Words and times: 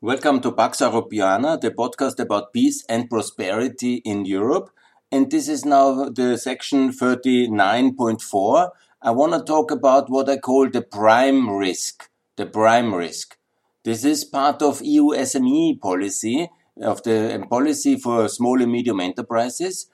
Welcome 0.00 0.40
to 0.42 0.52
Pax 0.52 0.78
Europiana, 0.78 1.60
the 1.60 1.72
podcast 1.72 2.20
about 2.20 2.52
peace 2.52 2.84
and 2.88 3.10
prosperity 3.10 3.96
in 4.04 4.26
Europe. 4.26 4.70
And 5.10 5.28
this 5.28 5.48
is 5.48 5.64
now 5.64 6.08
the 6.08 6.38
section 6.38 6.92
39.4. 6.92 8.70
I 9.02 9.10
want 9.10 9.32
to 9.32 9.42
talk 9.42 9.72
about 9.72 10.08
what 10.08 10.28
I 10.28 10.36
call 10.36 10.70
the 10.70 10.82
prime 10.82 11.50
risk. 11.50 12.08
The 12.36 12.46
prime 12.46 12.94
risk. 12.94 13.38
This 13.82 14.04
is 14.04 14.24
part 14.24 14.62
of 14.62 14.80
EU 14.82 15.06
SME 15.16 15.80
policy, 15.80 16.48
of 16.80 17.02
the 17.02 17.44
policy 17.50 17.96
for 17.96 18.28
small 18.28 18.62
and 18.62 18.70
medium 18.70 19.00
enterprises. 19.00 19.90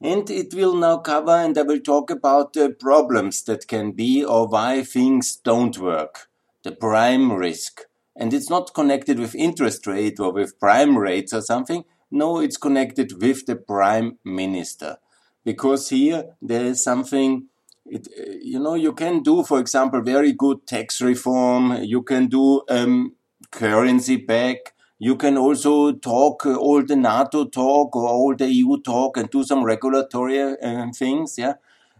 And 0.00 0.30
it 0.30 0.54
will 0.54 0.74
now 0.74 1.00
cover, 1.00 1.36
and 1.36 1.58
I 1.58 1.62
will 1.64 1.80
talk 1.80 2.08
about 2.08 2.54
the 2.54 2.70
problems 2.70 3.42
that 3.42 3.68
can 3.68 3.92
be 3.92 4.24
or 4.24 4.48
why 4.48 4.84
things 4.84 5.36
don't 5.36 5.76
work. 5.76 6.30
The 6.64 6.72
prime 6.72 7.30
risk. 7.30 7.87
And 8.18 8.34
it's 8.34 8.50
not 8.50 8.74
connected 8.74 9.20
with 9.20 9.36
interest 9.36 9.86
rate 9.86 10.18
or 10.18 10.32
with 10.32 10.58
prime 10.58 10.98
rates 10.98 11.32
or 11.32 11.40
something. 11.40 11.84
No, 12.10 12.40
it's 12.40 12.56
connected 12.56 13.22
with 13.22 13.46
the 13.46 13.54
prime 13.54 14.18
minister. 14.24 14.96
Because 15.44 15.90
here 15.90 16.24
there 16.42 16.64
is 16.64 16.82
something, 16.82 17.46
it, 17.86 18.08
you 18.42 18.58
know, 18.58 18.74
you 18.74 18.92
can 18.92 19.22
do, 19.22 19.44
for 19.44 19.60
example, 19.60 20.02
very 20.02 20.32
good 20.32 20.66
tax 20.66 21.00
reform. 21.00 21.80
You 21.84 22.02
can 22.02 22.26
do 22.26 22.62
um, 22.68 23.14
currency 23.52 24.16
back. 24.16 24.74
You 24.98 25.14
can 25.14 25.38
also 25.38 25.92
talk 25.92 26.44
uh, 26.44 26.56
all 26.56 26.84
the 26.84 26.96
NATO 26.96 27.44
talk 27.44 27.94
or 27.94 28.08
all 28.08 28.34
the 28.34 28.52
EU 28.52 28.80
talk 28.80 29.16
and 29.16 29.30
do 29.30 29.44
some 29.44 29.62
regulatory 29.62 30.40
uh, 30.40 30.86
things, 30.92 31.38
yeah. 31.38 31.54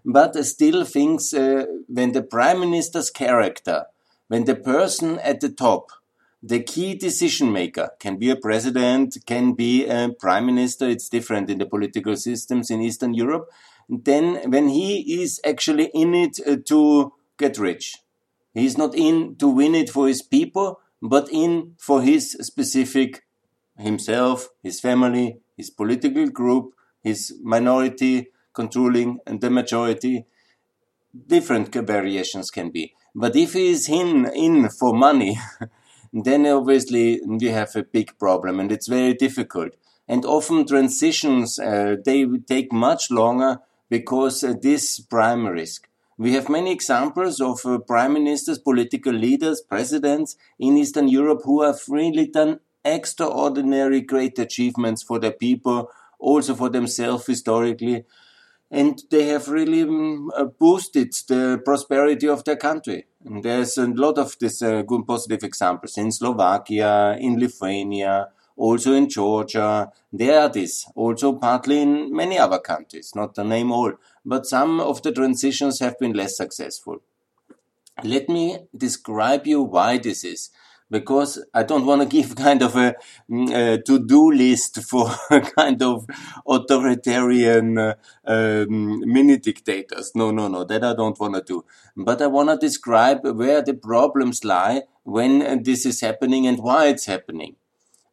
But 0.04 0.34
uh, 0.34 0.42
still 0.42 0.84
things, 0.84 1.32
uh, 1.32 1.66
when 1.86 2.10
the 2.10 2.22
prime 2.22 2.58
minister's 2.58 3.10
character, 3.10 3.84
when 4.26 4.46
the 4.46 4.56
person 4.56 5.20
at 5.20 5.40
the 5.40 5.48
top 5.48 5.92
the 6.42 6.62
key 6.62 6.94
decision 6.94 7.52
maker 7.52 7.90
can 7.98 8.16
be 8.16 8.30
a 8.30 8.36
president, 8.36 9.16
can 9.26 9.54
be 9.54 9.86
a 9.86 10.10
prime 10.18 10.46
minister. 10.46 10.88
It's 10.88 11.08
different 11.08 11.50
in 11.50 11.58
the 11.58 11.66
political 11.66 12.16
systems 12.16 12.70
in 12.70 12.80
Eastern 12.80 13.14
Europe. 13.14 13.48
Then, 13.88 14.50
when 14.50 14.68
he 14.68 15.22
is 15.22 15.40
actually 15.44 15.90
in 15.94 16.14
it 16.14 16.38
uh, 16.46 16.56
to 16.66 17.12
get 17.38 17.58
rich, 17.58 17.96
he's 18.54 18.78
not 18.78 18.94
in 18.94 19.36
to 19.36 19.48
win 19.48 19.74
it 19.74 19.90
for 19.90 20.06
his 20.06 20.22
people, 20.22 20.80
but 21.02 21.28
in 21.32 21.74
for 21.78 22.02
his 22.02 22.32
specific 22.40 23.24
himself, 23.76 24.50
his 24.62 24.80
family, 24.80 25.38
his 25.56 25.70
political 25.70 26.28
group, 26.28 26.74
his 27.02 27.34
minority 27.42 28.28
controlling 28.52 29.18
and 29.26 29.40
the 29.40 29.50
majority. 29.50 30.26
Different 31.26 31.74
variations 31.74 32.50
can 32.50 32.70
be. 32.70 32.94
But 33.14 33.34
if 33.34 33.54
he 33.54 33.70
is 33.70 33.88
in, 33.88 34.26
in 34.34 34.68
for 34.68 34.94
money, 34.94 35.38
then 36.12 36.46
obviously 36.46 37.20
we 37.24 37.46
have 37.46 37.74
a 37.76 37.82
big 37.82 38.18
problem 38.18 38.60
and 38.60 38.72
it's 38.72 38.88
very 38.88 39.14
difficult. 39.14 39.72
And 40.06 40.24
often 40.24 40.66
transitions, 40.66 41.58
uh, 41.58 41.96
they 42.04 42.26
take 42.48 42.72
much 42.72 43.10
longer 43.10 43.58
because 43.90 44.42
uh, 44.42 44.54
this 44.60 45.00
prime 45.00 45.46
risk. 45.46 45.88
We 46.16 46.32
have 46.32 46.48
many 46.48 46.72
examples 46.72 47.40
of 47.40 47.64
uh, 47.64 47.78
prime 47.78 48.14
ministers, 48.14 48.58
political 48.58 49.12
leaders, 49.12 49.60
presidents 49.60 50.36
in 50.58 50.76
Eastern 50.76 51.08
Europe 51.08 51.42
who 51.44 51.62
have 51.62 51.80
really 51.88 52.26
done 52.26 52.60
extraordinary 52.84 54.00
great 54.00 54.38
achievements 54.38 55.02
for 55.02 55.18
their 55.18 55.32
people, 55.32 55.90
also 56.18 56.54
for 56.54 56.70
themselves 56.70 57.26
historically 57.26 58.04
and 58.70 59.02
they 59.10 59.24
have 59.24 59.48
really 59.48 59.82
um, 59.82 60.30
boosted 60.58 61.12
the 61.28 61.60
prosperity 61.64 62.28
of 62.28 62.44
their 62.44 62.56
country. 62.56 63.06
And 63.24 63.42
there's 63.42 63.78
a 63.78 63.86
lot 63.86 64.18
of 64.18 64.36
these 64.38 64.62
uh, 64.62 64.82
good 64.82 65.06
positive 65.06 65.42
examples 65.42 65.96
in 65.96 66.12
Slovakia, 66.12 67.16
in 67.18 67.38
Lithuania, 67.40 68.28
also 68.56 68.92
in 68.94 69.08
Georgia. 69.08 69.90
There 70.12 70.40
are 70.40 70.48
this, 70.48 70.86
also 70.94 71.32
partly 71.34 71.80
in 71.80 72.14
many 72.14 72.38
other 72.38 72.58
countries, 72.58 73.12
not 73.14 73.34
to 73.36 73.44
name 73.44 73.72
all, 73.72 73.94
but 74.24 74.46
some 74.46 74.80
of 74.80 75.02
the 75.02 75.12
transitions 75.12 75.80
have 75.80 75.98
been 75.98 76.12
less 76.12 76.36
successful. 76.36 76.98
Let 78.04 78.28
me 78.28 78.58
describe 78.76 79.46
you 79.46 79.62
why 79.62 79.98
this 79.98 80.24
is 80.24 80.50
because 80.90 81.44
I 81.52 81.62
don't 81.62 81.86
want 81.86 82.02
to 82.02 82.08
give 82.08 82.34
kind 82.46 82.62
of 82.62 82.76
a, 82.76 82.94
mm, 83.30 83.50
a 83.52 83.82
to-do 83.82 84.32
list 84.32 84.82
for 84.82 85.10
kind 85.56 85.82
of 85.82 86.06
authoritarian 86.46 87.78
uh, 87.78 87.94
um, 88.24 89.00
mini 89.00 89.38
dictators. 89.38 90.12
No, 90.14 90.30
no, 90.30 90.48
no, 90.48 90.64
that 90.64 90.84
I 90.84 90.94
don't 90.94 91.18
want 91.18 91.34
to 91.34 91.42
do. 91.42 91.64
But 91.96 92.22
I 92.22 92.26
want 92.26 92.48
to 92.48 92.56
describe 92.56 93.24
where 93.24 93.62
the 93.62 93.74
problems 93.74 94.44
lie 94.44 94.82
when 95.04 95.62
this 95.62 95.86
is 95.86 96.00
happening 96.00 96.46
and 96.46 96.58
why 96.58 96.86
it's 96.86 97.06
happening. 97.06 97.56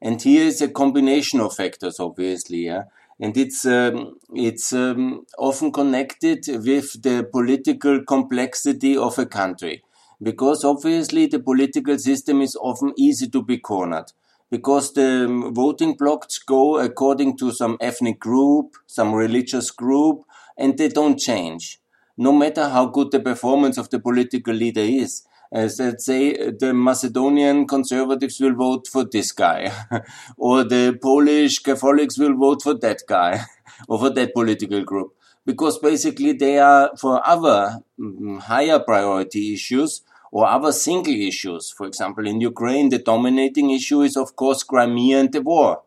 And 0.01 0.21
here 0.21 0.45
is 0.45 0.61
a 0.61 0.67
combination 0.67 1.39
of 1.39 1.55
factors, 1.55 1.99
obviously. 1.99 2.65
Yeah? 2.65 2.83
And 3.19 3.35
it's 3.37 3.65
um, 3.65 4.17
it's 4.33 4.73
um, 4.73 5.25
often 5.37 5.71
connected 5.71 6.45
with 6.47 7.01
the 7.01 7.27
political 7.31 8.03
complexity 8.03 8.97
of 8.97 9.17
a 9.17 9.25
country 9.25 9.84
because 10.21 10.63
obviously 10.63 11.27
the 11.27 11.39
political 11.39 11.97
system 11.97 12.41
is 12.41 12.55
often 12.55 12.93
easy 12.97 13.29
to 13.29 13.43
be 13.43 13.57
cornered 13.57 14.11
because 14.51 14.93
the 14.93 15.25
um, 15.25 15.53
voting 15.53 15.95
blocks 15.95 16.39
go 16.39 16.77
according 16.77 17.37
to 17.37 17.51
some 17.51 17.77
ethnic 17.81 18.19
group, 18.19 18.75
some 18.87 19.13
religious 19.13 19.71
group, 19.71 20.23
and 20.57 20.77
they 20.77 20.87
don't 20.87 21.19
change. 21.19 21.79
No 22.17 22.31
matter 22.31 22.69
how 22.69 22.85
good 22.85 23.11
the 23.11 23.19
performance 23.19 23.77
of 23.77 23.89
the 23.89 23.99
political 23.99 24.53
leader 24.53 24.81
is. 24.81 25.23
As 25.51 25.79
let's 25.79 26.05
say 26.05 26.51
the 26.51 26.73
Macedonian 26.73 27.67
conservatives 27.67 28.39
will 28.39 28.55
vote 28.55 28.87
for 28.87 29.05
this 29.05 29.31
guy, 29.31 29.71
or 30.37 30.63
the 30.63 30.97
Polish 31.01 31.59
Catholics 31.59 32.17
will 32.17 32.35
vote 32.35 32.63
for 32.63 32.73
that 32.73 33.01
guy, 33.07 33.45
or 33.87 33.99
for 33.99 34.09
that 34.09 34.33
political 34.33 34.83
group 34.83 35.13
because 35.45 35.77
basically 35.77 36.33
they 36.33 36.57
are 36.59 36.91
for 36.97 37.25
other 37.25 37.81
um, 37.99 38.39
higher 38.39 38.79
priority 38.79 39.53
issues 39.53 40.01
or 40.31 40.47
other 40.47 40.71
single 40.71 41.13
issues. 41.13 41.71
For 41.71 41.87
example, 41.87 42.27
in 42.27 42.41
Ukraine, 42.41 42.89
the 42.89 42.99
dominating 42.99 43.69
issue 43.69 44.01
is, 44.01 44.17
of 44.17 44.35
course, 44.35 44.63
Crimea 44.63 45.19
and 45.19 45.31
the 45.31 45.41
war. 45.41 45.83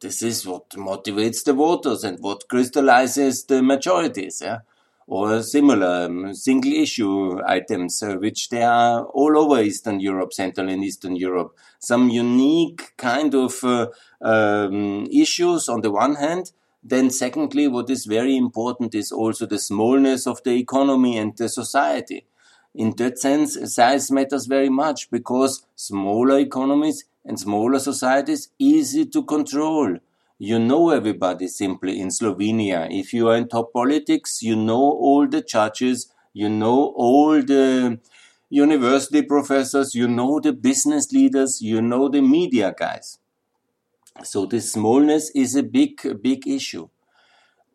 This 0.00 0.22
is 0.22 0.46
what 0.46 0.70
motivates 0.70 1.44
the 1.44 1.52
voters 1.52 2.02
and 2.02 2.18
what 2.20 2.48
crystallizes 2.48 3.44
the 3.44 3.62
majorities. 3.62 4.42
Yeah? 4.44 4.58
Or 5.06 5.42
similar 5.42 6.06
um, 6.06 6.34
single 6.34 6.72
issue 6.72 7.38
items, 7.46 8.02
uh, 8.02 8.14
which 8.14 8.48
they 8.48 8.62
are 8.62 9.04
all 9.04 9.38
over 9.38 9.62
Eastern 9.62 10.00
Europe, 10.00 10.32
Central 10.32 10.68
and 10.68 10.82
Eastern 10.82 11.14
Europe. 11.14 11.56
Some 11.78 12.08
unique 12.08 12.94
kind 12.96 13.34
of 13.34 13.62
uh, 13.62 13.88
um, 14.22 15.06
issues 15.12 15.68
on 15.68 15.82
the 15.82 15.90
one 15.90 16.16
hand, 16.16 16.52
then, 16.86 17.08
secondly, 17.08 17.66
what 17.66 17.88
is 17.88 18.04
very 18.04 18.36
important 18.36 18.94
is 18.94 19.10
also 19.10 19.46
the 19.46 19.58
smallness 19.58 20.26
of 20.26 20.42
the 20.44 20.52
economy 20.52 21.16
and 21.16 21.34
the 21.34 21.48
society. 21.48 22.26
In 22.74 22.94
that 22.96 23.18
sense, 23.18 23.56
size 23.74 24.10
matters 24.10 24.44
very 24.44 24.68
much 24.68 25.10
because 25.10 25.64
smaller 25.74 26.38
economies 26.38 27.04
and 27.24 27.40
smaller 27.40 27.78
societies 27.78 28.50
easy 28.58 29.06
to 29.06 29.22
control. 29.22 29.96
You 30.38 30.58
know 30.58 30.90
everybody 30.90 31.48
simply 31.48 31.98
in 32.00 32.08
Slovenia. 32.08 32.88
If 32.90 33.14
you 33.14 33.28
are 33.28 33.36
in 33.36 33.48
top 33.48 33.72
politics, 33.72 34.42
you 34.42 34.54
know 34.54 34.82
all 34.82 35.26
the 35.26 35.40
judges, 35.40 36.12
you 36.34 36.50
know 36.50 36.92
all 36.96 37.40
the 37.40 37.98
university 38.50 39.22
professors, 39.22 39.94
you 39.94 40.06
know 40.06 40.38
the 40.38 40.52
business 40.52 41.12
leaders, 41.12 41.62
you 41.62 41.80
know 41.80 42.10
the 42.10 42.20
media 42.20 42.74
guys. 42.76 43.18
So 44.22 44.46
this 44.46 44.72
smallness 44.72 45.30
is 45.34 45.56
a 45.56 45.62
big, 45.62 46.22
big 46.22 46.46
issue. 46.46 46.88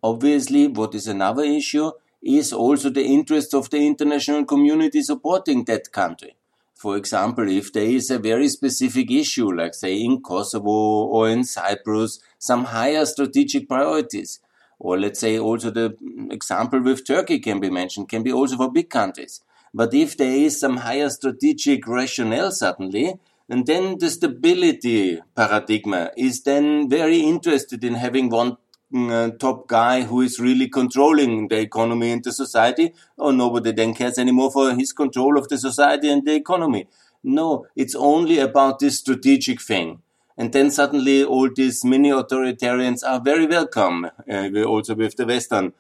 Obviously, 0.02 0.68
what 0.68 0.96
is 0.96 1.08
another 1.08 1.44
issue 1.44 1.92
is 2.22 2.54
also 2.54 2.90
the 2.90 3.04
interest 3.04 3.54
of 3.54 3.70
the 3.70 3.86
international 3.86 4.46
community 4.46 5.02
supporting 5.02 5.66
that 5.66 5.92
country. 5.92 6.36
For 6.76 6.96
example, 6.96 7.50
if 7.50 7.74
there 7.74 7.84
is 7.84 8.10
a 8.10 8.20
very 8.20 8.48
specific 8.48 9.12
issue, 9.12 9.52
like 9.52 9.74
say 9.74 9.98
in 9.98 10.22
Kosovo 10.22 10.70
or 10.70 11.28
in 11.30 11.44
Cyprus, 11.44 12.22
some 12.38 12.64
higher 12.66 13.06
strategic 13.06 13.68
priorities, 13.68 14.40
or 14.80 14.98
let's 14.98 15.20
say 15.20 15.38
also 15.38 15.72
the 15.72 15.98
example 16.32 16.82
with 16.82 17.06
Turkey 17.06 17.40
can 17.40 17.60
be 17.60 17.70
mentioned, 17.70 18.08
can 18.08 18.24
be 18.24 18.32
also 18.32 18.56
for 18.56 18.72
big 18.72 18.90
countries. 18.90 19.42
But 19.74 19.94
if 19.94 20.16
there 20.16 20.32
is 20.32 20.58
some 20.58 20.78
higher 20.78 21.10
strategic 21.10 21.86
rationale 21.86 22.52
suddenly, 22.52 23.20
and 23.50 23.66
then 23.66 23.98
the 23.98 24.10
stability 24.10 25.20
paradigm 25.36 26.10
is 26.16 26.44
then 26.44 26.88
very 26.90 27.20
interested 27.20 27.84
in 27.84 27.96
having 27.96 28.30
one 28.30 28.58
uh, 28.96 29.30
top 29.40 29.68
guy 29.68 30.04
who 30.04 30.22
is 30.22 30.40
really 30.40 30.68
controlling 30.68 31.48
the 31.48 31.60
economy 31.60 32.12
and 32.12 32.24
the 32.24 32.32
society, 32.32 32.94
or 33.18 33.34
nobody 33.34 33.72
then 33.72 33.94
cares 33.94 34.18
anymore 34.18 34.52
for 34.52 34.74
his 34.74 34.94
control 34.94 35.38
of 35.38 35.48
the 35.48 35.58
society 35.58 36.10
and 36.10 36.26
the 36.26 36.34
economy. 36.34 36.88
No, 37.24 37.66
it's 37.76 37.96
only 37.96 38.40
about 38.40 38.80
this 38.80 39.00
strategic 39.00 39.62
thing. 39.62 40.02
And 40.38 40.54
then 40.54 40.72
suddenly 40.72 41.24
all 41.24 41.50
these 41.54 41.84
mini 41.84 42.12
authoritarians 42.12 43.04
are 43.06 43.20
very 43.20 43.46
welcome, 43.46 44.06
uh, 44.32 44.64
also 44.64 44.96
with 44.96 45.18
the 45.18 45.26
Western 45.26 45.74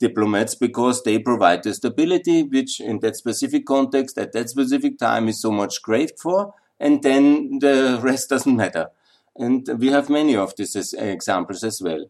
diplomats, 0.00 0.54
because 0.54 1.02
they 1.02 1.18
provide 1.18 1.62
the 1.62 1.74
stability, 1.74 2.42
which 2.42 2.80
in 2.80 3.00
that 3.00 3.16
specific 3.16 3.66
context, 3.66 4.16
at 4.16 4.32
that 4.32 4.48
specific 4.48 4.98
time, 4.98 5.28
is 5.28 5.42
so 5.42 5.50
much 5.50 5.82
craved 5.82 6.18
for 6.18 6.54
and 6.80 7.02
then 7.02 7.58
the 7.60 7.98
rest 8.02 8.30
doesn't 8.30 8.56
matter. 8.56 8.88
And 9.36 9.68
we 9.78 9.88
have 9.88 10.10
many 10.10 10.36
of 10.36 10.54
these 10.56 10.94
examples 10.94 11.62
as 11.62 11.80
well. 11.80 12.06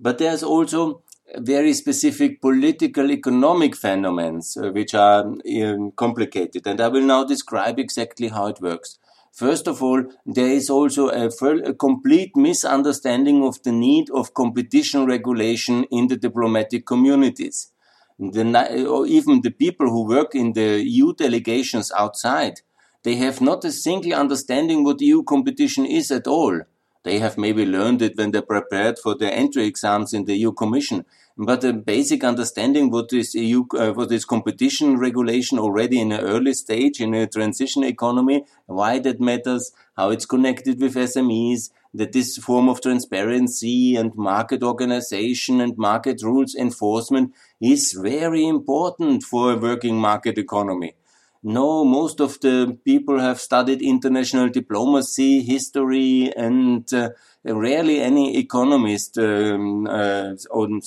But 0.00 0.18
there's 0.18 0.42
also 0.42 1.02
very 1.36 1.72
specific 1.72 2.40
political 2.40 3.10
economic 3.10 3.76
phenomena 3.76 4.40
uh, 4.56 4.70
which 4.70 4.94
are 4.94 5.24
um, 5.24 5.92
complicated. 5.92 6.66
And 6.66 6.80
I 6.80 6.88
will 6.88 7.02
now 7.02 7.24
describe 7.24 7.78
exactly 7.78 8.28
how 8.28 8.46
it 8.46 8.60
works. 8.60 8.98
First 9.32 9.68
of 9.68 9.82
all, 9.82 10.04
there 10.26 10.48
is 10.48 10.68
also 10.68 11.10
a, 11.10 11.28
a, 11.64 11.74
complete 11.74 12.36
misunderstanding 12.36 13.44
of 13.44 13.62
the 13.62 13.72
need 13.72 14.10
of 14.10 14.34
competition 14.34 15.06
regulation 15.06 15.84
in 15.90 16.08
the 16.08 16.16
diplomatic 16.16 16.86
communities. 16.86 17.70
The, 18.18 19.04
even 19.06 19.42
the 19.42 19.52
people 19.52 19.88
who 19.90 20.08
work 20.08 20.34
in 20.34 20.54
the 20.54 20.82
EU 20.82 21.14
delegations 21.14 21.92
outside, 21.96 22.62
they 23.04 23.16
have 23.16 23.40
not 23.40 23.64
a 23.64 23.72
single 23.72 24.14
understanding 24.14 24.84
what 24.84 25.00
EU 25.00 25.22
competition 25.22 25.86
is 25.86 26.10
at 26.10 26.26
all. 26.26 26.60
They 27.04 27.20
have 27.20 27.38
maybe 27.38 27.64
learned 27.64 28.02
it 28.02 28.16
when 28.16 28.32
they 28.32 28.42
prepared 28.42 28.98
for 28.98 29.16
their 29.16 29.32
entry 29.32 29.64
exams 29.66 30.12
in 30.12 30.24
the 30.24 30.36
EU 30.36 30.52
Commission, 30.52 31.04
but 31.36 31.62
a 31.62 31.72
basic 31.72 32.24
understanding 32.24 32.90
what 32.90 33.12
is 33.12 33.34
EU, 33.34 33.64
uh, 33.78 33.92
what 33.92 34.10
is 34.10 34.24
competition 34.24 34.98
regulation 34.98 35.58
already 35.58 36.00
in 36.00 36.10
an 36.10 36.20
early 36.20 36.52
stage 36.52 37.00
in 37.00 37.14
a 37.14 37.28
transition 37.28 37.84
economy, 37.84 38.44
why 38.66 38.98
that 38.98 39.20
matters, 39.20 39.70
how 39.96 40.10
it's 40.10 40.26
connected 40.26 40.80
with 40.80 40.96
SMEs, 40.96 41.70
that 41.94 42.12
this 42.12 42.36
form 42.36 42.68
of 42.68 42.82
transparency 42.82 43.94
and 43.94 44.14
market 44.16 44.62
organization 44.62 45.60
and 45.60 45.78
market 45.78 46.20
rules 46.22 46.54
enforcement 46.54 47.32
is 47.60 47.92
very 47.92 48.44
important 48.46 49.22
for 49.22 49.52
a 49.52 49.56
working 49.56 49.96
market 49.96 50.36
economy. 50.36 50.94
No, 51.42 51.84
most 51.84 52.20
of 52.20 52.40
the 52.40 52.76
people 52.84 53.20
have 53.20 53.40
studied 53.40 53.80
international 53.80 54.48
diplomacy, 54.48 55.42
history, 55.42 56.32
and 56.36 56.92
uh, 56.92 57.10
rarely 57.44 58.00
any 58.00 58.36
economist, 58.38 59.18
um, 59.18 59.86
uh, 59.86 60.34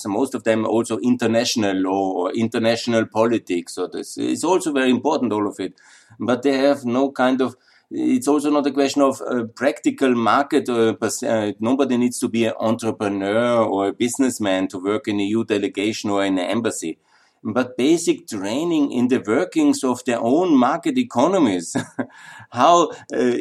most 0.06 0.34
of 0.34 0.44
them 0.44 0.66
also 0.66 0.98
international 0.98 1.76
law 1.76 2.12
or 2.12 2.32
international 2.32 3.06
politics. 3.06 3.74
So 3.74 3.86
this 3.86 4.18
is 4.18 4.44
also 4.44 4.72
very 4.72 4.90
important, 4.90 5.32
all 5.32 5.48
of 5.48 5.58
it. 5.58 5.74
But 6.20 6.42
they 6.42 6.58
have 6.58 6.84
no 6.84 7.10
kind 7.10 7.40
of 7.40 7.56
it's 7.94 8.26
also 8.26 8.50
not 8.50 8.66
a 8.66 8.72
question 8.72 9.02
of 9.02 9.20
uh, 9.20 9.44
practical 9.54 10.14
market. 10.14 10.66
Uh, 10.68 10.96
uh, 11.26 11.52
nobody 11.60 11.98
needs 11.98 12.18
to 12.20 12.28
be 12.28 12.46
an 12.46 12.54
entrepreneur 12.58 13.64
or 13.64 13.88
a 13.88 13.92
businessman 13.92 14.66
to 14.68 14.78
work 14.78 15.08
in 15.08 15.20
a 15.20 15.24
EU 15.24 15.44
delegation 15.44 16.08
or 16.08 16.24
in 16.24 16.38
an 16.38 16.46
embassy 16.46 16.98
but 17.44 17.76
basic 17.76 18.28
training 18.28 18.92
in 18.92 19.08
the 19.08 19.22
workings 19.26 19.82
of 19.82 20.04
their 20.04 20.20
own 20.20 20.56
market 20.56 20.96
economies. 20.96 21.76
How 22.50 22.90
uh, 23.12 23.36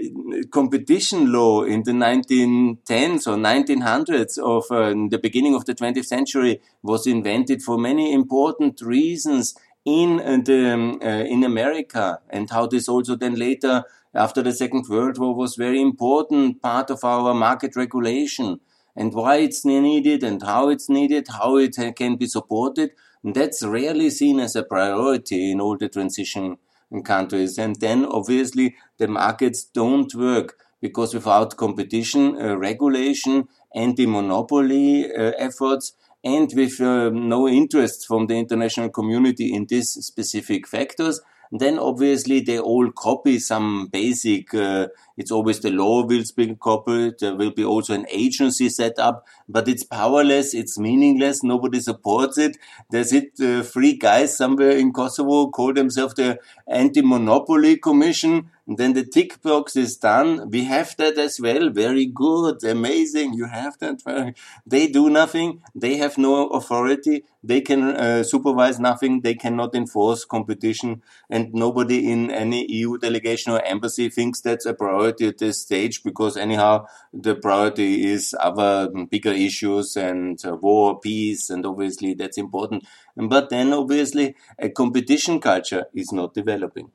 competition 0.51 1.31
law 1.31 1.63
in 1.63 1.83
the 1.83 1.91
1910s 1.91 3.27
or 3.27 3.37
1900s 3.37 4.37
of 4.39 4.71
uh, 4.71 4.93
the 5.09 5.19
beginning 5.21 5.53
of 5.53 5.65
the 5.65 5.75
20th 5.75 6.05
century 6.05 6.61
was 6.81 7.05
invented 7.05 7.61
for 7.61 7.77
many 7.77 8.13
important 8.13 8.81
reasons 8.81 9.55
in 9.85 10.19
uh, 10.19 10.37
the, 10.43 10.73
um, 10.73 10.99
uh, 11.03 11.07
in 11.07 11.43
America 11.43 12.19
and 12.29 12.49
how 12.49 12.65
this 12.65 12.87
also 12.87 13.15
then 13.15 13.35
later 13.35 13.83
after 14.13 14.41
the 14.41 14.51
Second 14.51 14.87
World 14.89 15.17
War 15.17 15.35
was 15.35 15.55
very 15.55 15.81
important 15.81 16.61
part 16.61 16.89
of 16.89 17.03
our 17.03 17.33
market 17.33 17.75
regulation 17.75 18.59
and 18.95 19.13
why 19.13 19.37
it's 19.37 19.63
needed 19.63 20.23
and 20.23 20.41
how 20.41 20.69
it's 20.69 20.89
needed, 20.89 21.27
how 21.29 21.57
it 21.57 21.77
can 21.95 22.15
be 22.17 22.27
supported 22.27 22.91
that's 23.23 23.63
rarely 23.63 24.09
seen 24.09 24.39
as 24.39 24.55
a 24.55 24.63
priority 24.63 25.51
in 25.51 25.61
all 25.61 25.77
the 25.77 25.89
transition 25.89 26.57
countries. 27.03 27.57
And 27.57 27.75
then 27.79 28.05
obviously 28.05 28.75
the 28.97 29.07
markets 29.07 29.63
don't 29.63 30.13
work 30.15 30.57
because 30.81 31.13
without 31.13 31.57
competition, 31.57 32.41
uh, 32.41 32.57
regulation, 32.57 33.47
anti-monopoly 33.75 35.11
uh, 35.11 35.31
efforts, 35.37 35.93
and 36.23 36.51
with 36.55 36.79
uh, 36.81 37.09
no 37.09 37.47
interest 37.47 38.05
from 38.07 38.27
the 38.27 38.37
international 38.37 38.89
community 38.89 39.53
in 39.53 39.65
these 39.67 39.89
specific 39.89 40.67
factors, 40.67 41.21
then 41.51 41.77
obviously 41.77 42.39
they 42.39 42.59
all 42.59 42.91
copy 42.91 43.37
some 43.37 43.87
basic, 43.87 44.53
uh, 44.53 44.87
it's 45.17 45.31
always 45.31 45.59
the 45.59 45.69
law 45.69 46.05
will 46.05 46.23
be 46.35 46.55
copied. 46.55 47.19
There 47.19 47.35
will 47.35 47.51
be 47.51 47.65
also 47.65 47.93
an 47.93 48.05
agency 48.09 48.69
set 48.69 48.97
up, 48.97 49.27
but 49.49 49.67
it's 49.67 49.83
powerless. 49.83 50.53
It's 50.53 50.79
meaningless. 50.79 51.43
Nobody 51.43 51.81
supports 51.81 52.37
it. 52.37 52.57
There's 52.89 53.11
it, 53.11 53.33
uh, 53.41 53.63
three 53.63 53.97
guys 53.97 54.37
somewhere 54.37 54.71
in 54.71 54.93
Kosovo 54.93 55.49
call 55.49 55.73
themselves 55.73 56.13
the 56.13 56.39
anti-monopoly 56.67 57.77
commission 57.77 58.49
then 58.77 58.93
the 58.93 59.03
tick 59.03 59.41
box 59.41 59.75
is 59.75 59.97
done. 59.97 60.49
We 60.49 60.65
have 60.65 60.95
that 60.97 61.17
as 61.17 61.39
well. 61.39 61.69
Very 61.69 62.05
good. 62.05 62.63
Amazing. 62.63 63.33
You 63.33 63.45
have 63.45 63.77
that. 63.79 64.35
They 64.65 64.87
do 64.87 65.09
nothing. 65.09 65.61
They 65.73 65.97
have 65.97 66.17
no 66.17 66.47
authority. 66.49 67.23
They 67.43 67.61
can 67.61 67.83
uh, 67.83 68.23
supervise 68.23 68.79
nothing. 68.79 69.21
They 69.21 69.33
cannot 69.33 69.73
enforce 69.73 70.25
competition. 70.25 71.01
And 71.29 71.53
nobody 71.53 72.11
in 72.11 72.29
any 72.29 72.71
EU 72.71 72.97
delegation 72.97 73.51
or 73.51 73.63
embassy 73.65 74.09
thinks 74.09 74.41
that's 74.41 74.65
a 74.65 74.73
priority 74.73 75.27
at 75.27 75.39
this 75.39 75.61
stage 75.61 76.03
because 76.03 76.37
anyhow, 76.37 76.85
the 77.11 77.35
priority 77.35 78.05
is 78.11 78.35
other 78.39 78.89
bigger 79.09 79.31
issues 79.33 79.97
and 79.97 80.39
uh, 80.45 80.55
war, 80.55 80.99
peace. 80.99 81.49
And 81.49 81.65
obviously 81.65 82.13
that's 82.13 82.37
important. 82.37 82.85
But 83.15 83.49
then 83.49 83.73
obviously 83.73 84.35
a 84.59 84.69
competition 84.69 85.39
culture 85.39 85.85
is 85.93 86.11
not 86.11 86.33
developing. 86.33 86.91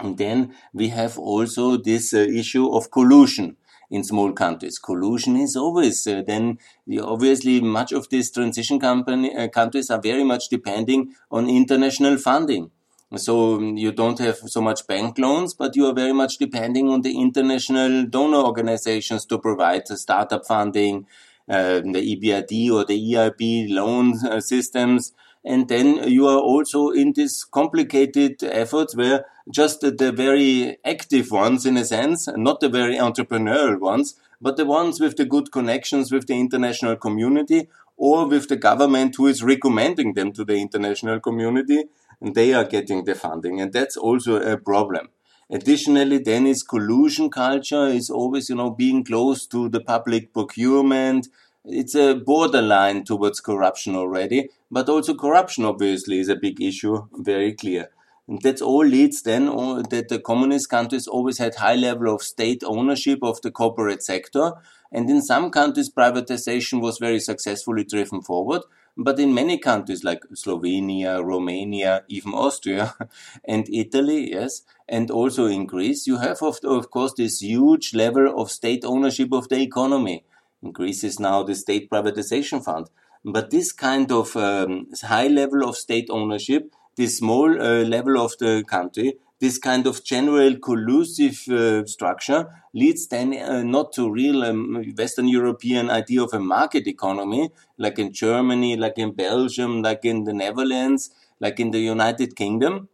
And 0.00 0.18
then 0.18 0.54
we 0.72 0.88
have 0.88 1.18
also 1.18 1.76
this 1.76 2.12
uh, 2.12 2.18
issue 2.18 2.68
of 2.68 2.90
collusion 2.90 3.56
in 3.90 4.04
small 4.04 4.32
countries. 4.32 4.78
Collusion 4.78 5.36
is 5.36 5.56
always 5.56 6.06
uh, 6.06 6.22
then 6.26 6.58
obviously 7.00 7.60
much 7.60 7.92
of 7.92 8.08
these 8.10 8.30
transition 8.30 8.78
company, 8.80 9.34
uh, 9.34 9.48
countries 9.48 9.90
are 9.90 10.00
very 10.00 10.24
much 10.24 10.48
depending 10.48 11.14
on 11.30 11.48
international 11.48 12.18
funding. 12.18 12.70
So 13.14 13.54
um, 13.54 13.76
you 13.76 13.92
don't 13.92 14.18
have 14.18 14.36
so 14.36 14.60
much 14.60 14.86
bank 14.86 15.16
loans, 15.18 15.54
but 15.54 15.76
you 15.76 15.86
are 15.86 15.94
very 15.94 16.12
much 16.12 16.38
depending 16.38 16.88
on 16.88 17.02
the 17.02 17.18
international 17.18 18.04
donor 18.06 18.38
organizations 18.38 19.24
to 19.26 19.38
provide 19.38 19.82
the 19.86 19.96
startup 19.96 20.44
funding, 20.44 21.06
uh, 21.48 21.80
the 21.80 22.16
EBRD 22.16 22.70
or 22.72 22.84
the 22.84 23.12
EIB 23.12 23.72
loan 23.72 24.18
uh, 24.26 24.40
systems. 24.40 25.12
And 25.44 25.68
then 25.68 26.08
you 26.08 26.26
are 26.26 26.40
also 26.40 26.90
in 26.90 27.12
these 27.12 27.44
complicated 27.44 28.42
efforts 28.42 28.96
where 28.96 29.24
just 29.50 29.80
the, 29.80 29.90
the 29.90 30.12
very 30.12 30.76
active 30.84 31.30
ones, 31.30 31.66
in 31.66 31.76
a 31.76 31.84
sense, 31.84 32.28
not 32.36 32.60
the 32.60 32.68
very 32.68 32.96
entrepreneurial 32.96 33.78
ones, 33.78 34.14
but 34.40 34.56
the 34.56 34.64
ones 34.64 35.00
with 35.00 35.16
the 35.16 35.24
good 35.24 35.52
connections 35.52 36.12
with 36.12 36.26
the 36.26 36.38
international 36.38 36.96
community 36.96 37.68
or 37.96 38.28
with 38.28 38.48
the 38.48 38.56
government 38.56 39.14
who 39.16 39.26
is 39.26 39.42
recommending 39.42 40.14
them 40.14 40.32
to 40.32 40.44
the 40.44 40.56
international 40.56 41.18
community, 41.20 41.84
and 42.20 42.34
they 42.34 42.52
are 42.52 42.64
getting 42.64 43.04
the 43.04 43.14
funding. 43.14 43.60
And 43.60 43.72
that's 43.72 43.96
also 43.96 44.40
a 44.40 44.58
problem. 44.58 45.08
Additionally, 45.48 46.18
then 46.18 46.46
is 46.46 46.62
collusion 46.62 47.30
culture 47.30 47.86
is 47.86 48.10
always, 48.10 48.48
you 48.48 48.56
know, 48.56 48.70
being 48.70 49.04
close 49.04 49.46
to 49.46 49.68
the 49.68 49.80
public 49.80 50.32
procurement, 50.32 51.28
it's 51.68 51.96
a 51.96 52.14
borderline 52.14 53.04
towards 53.04 53.40
corruption 53.40 53.96
already, 53.96 54.50
but 54.70 54.88
also 54.88 55.14
corruption 55.14 55.64
obviously 55.64 56.20
is 56.20 56.28
a 56.28 56.36
big 56.36 56.60
issue, 56.60 57.08
very 57.12 57.54
clear. 57.54 57.90
And 58.28 58.42
that 58.42 58.60
all 58.60 58.84
leads 58.84 59.22
then 59.22 59.46
that 59.46 60.06
the 60.08 60.18
communist 60.18 60.68
countries 60.68 61.06
always 61.06 61.38
had 61.38 61.54
high 61.56 61.76
level 61.76 62.14
of 62.14 62.22
state 62.22 62.62
ownership 62.64 63.20
of 63.22 63.40
the 63.42 63.50
corporate 63.50 64.02
sector. 64.02 64.52
And 64.90 65.08
in 65.08 65.22
some 65.22 65.50
countries, 65.50 65.90
privatization 65.90 66.80
was 66.80 66.98
very 66.98 67.20
successfully 67.20 67.84
driven 67.84 68.22
forward. 68.22 68.62
But 68.96 69.20
in 69.20 69.34
many 69.34 69.58
countries 69.58 70.02
like 70.04 70.22
Slovenia, 70.34 71.22
Romania, 71.22 72.04
even 72.08 72.32
Austria 72.32 72.94
and 73.44 73.68
Italy, 73.68 74.30
yes, 74.32 74.62
and 74.88 75.10
also 75.10 75.46
in 75.46 75.66
Greece, 75.66 76.06
you 76.06 76.16
have 76.16 76.42
of, 76.42 76.58
of 76.64 76.90
course 76.90 77.12
this 77.12 77.42
huge 77.42 77.94
level 77.94 78.40
of 78.40 78.50
state 78.50 78.84
ownership 78.84 79.32
of 79.32 79.48
the 79.50 79.60
economy 79.60 80.24
increases 80.62 81.20
now 81.20 81.42
the 81.42 81.54
state 81.54 81.90
privatization 81.90 82.64
fund. 82.64 82.88
But 83.22 83.50
this 83.50 83.72
kind 83.72 84.10
of 84.12 84.36
um, 84.36 84.86
high 85.02 85.26
level 85.26 85.68
of 85.68 85.76
state 85.76 86.08
ownership, 86.10 86.74
this 86.96 87.18
small 87.18 87.50
uh, 87.60 87.84
level 87.84 88.18
of 88.18 88.36
the 88.38 88.64
country, 88.66 89.18
this 89.38 89.58
kind 89.58 89.86
of 89.86 90.02
general 90.02 90.56
collusive 90.56 91.42
uh, 91.48 91.84
structure 91.84 92.48
leads 92.72 93.06
then 93.08 93.36
uh, 93.36 93.62
not 93.62 93.92
to 93.92 94.10
real 94.10 94.42
um, 94.42 94.82
Western 94.96 95.28
European 95.28 95.90
idea 95.90 96.22
of 96.22 96.32
a 96.32 96.40
market 96.40 96.86
economy, 96.86 97.50
like 97.76 97.98
in 97.98 98.12
Germany, 98.12 98.76
like 98.76 98.98
in 98.98 99.12
Belgium, 99.12 99.82
like 99.82 100.04
in 100.04 100.24
the 100.24 100.32
Netherlands, 100.32 101.10
like 101.38 101.60
in 101.60 101.70
the 101.70 101.80
United 101.80 102.34
Kingdom, 102.34 102.88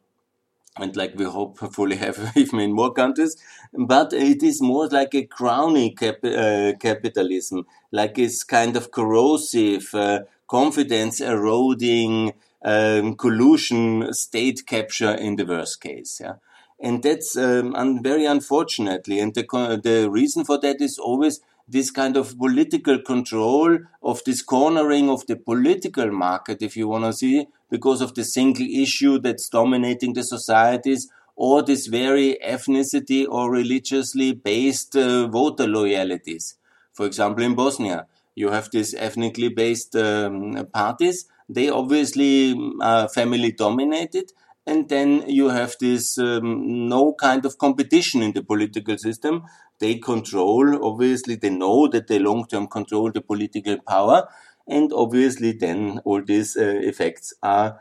and 0.78 0.96
like 0.96 1.14
we 1.16 1.24
hopefully 1.24 1.96
have 1.96 2.32
even 2.36 2.60
in 2.60 2.72
more 2.72 2.92
countries, 2.92 3.36
but 3.72 4.12
it 4.12 4.42
is 4.42 4.60
more 4.62 4.88
like 4.88 5.14
a 5.14 5.24
crony 5.26 5.90
cap 5.94 6.24
uh, 6.24 6.72
capitalism, 6.80 7.66
like 7.90 8.18
it's 8.18 8.42
kind 8.42 8.76
of 8.76 8.90
corrosive, 8.90 9.94
uh, 9.94 10.20
confidence 10.48 11.20
eroding, 11.20 12.32
um, 12.64 13.16
collusion, 13.16 14.12
state 14.12 14.66
capture 14.66 15.12
in 15.12 15.36
the 15.36 15.44
worst 15.44 15.80
case. 15.80 16.20
Yeah. 16.20 16.34
And 16.80 17.02
that's 17.02 17.36
um, 17.36 17.74
un 17.74 18.02
very 18.02 18.24
unfortunately. 18.24 19.20
And 19.20 19.34
the, 19.34 19.80
the 19.82 20.10
reason 20.10 20.44
for 20.44 20.58
that 20.60 20.80
is 20.80 20.98
always 20.98 21.40
this 21.68 21.90
kind 21.90 22.16
of 22.16 22.36
political 22.38 22.98
control 23.00 23.78
of 24.02 24.22
this 24.24 24.42
cornering 24.42 25.08
of 25.08 25.26
the 25.26 25.36
political 25.36 26.10
market, 26.10 26.60
if 26.60 26.76
you 26.76 26.88
want 26.88 27.04
to 27.04 27.12
see, 27.12 27.46
because 27.70 28.00
of 28.00 28.14
the 28.14 28.24
single 28.24 28.66
issue 28.66 29.18
that's 29.18 29.48
dominating 29.48 30.12
the 30.12 30.24
societies 30.24 31.08
or 31.36 31.62
this 31.62 31.86
very 31.86 32.36
ethnicity 32.44 33.26
or 33.28 33.50
religiously 33.50 34.32
based 34.32 34.96
uh, 34.96 35.26
voter 35.28 35.66
loyalties. 35.66 36.56
For 36.92 37.06
example, 37.06 37.44
in 37.44 37.54
Bosnia, 37.54 38.06
you 38.34 38.50
have 38.50 38.70
these 38.70 38.92
ethnically 38.94 39.48
based 39.48 39.96
um, 39.96 40.66
parties. 40.72 41.26
They 41.48 41.68
obviously 41.68 42.54
are 42.80 43.08
family 43.08 43.52
dominated. 43.52 44.32
And 44.66 44.88
then 44.88 45.28
you 45.28 45.48
have 45.48 45.74
this 45.80 46.18
um, 46.18 46.88
no 46.88 47.14
kind 47.14 47.44
of 47.44 47.58
competition 47.58 48.22
in 48.22 48.32
the 48.32 48.44
political 48.44 48.96
system. 48.96 49.42
They 49.80 49.96
control, 49.96 50.84
obviously, 50.84 51.34
they 51.34 51.50
know 51.50 51.88
that 51.88 52.06
they 52.06 52.20
long 52.20 52.46
term 52.46 52.68
control 52.68 53.10
the 53.10 53.20
political 53.20 53.78
power. 53.78 54.28
And 54.68 54.92
obviously, 54.92 55.52
then 55.52 56.00
all 56.04 56.22
these 56.22 56.56
uh, 56.56 56.62
effects 56.62 57.34
are 57.42 57.80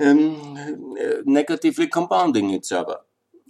um, 0.00 0.96
negatively 1.24 1.86
compounding 1.86 2.50
each 2.50 2.72
other. 2.72 2.96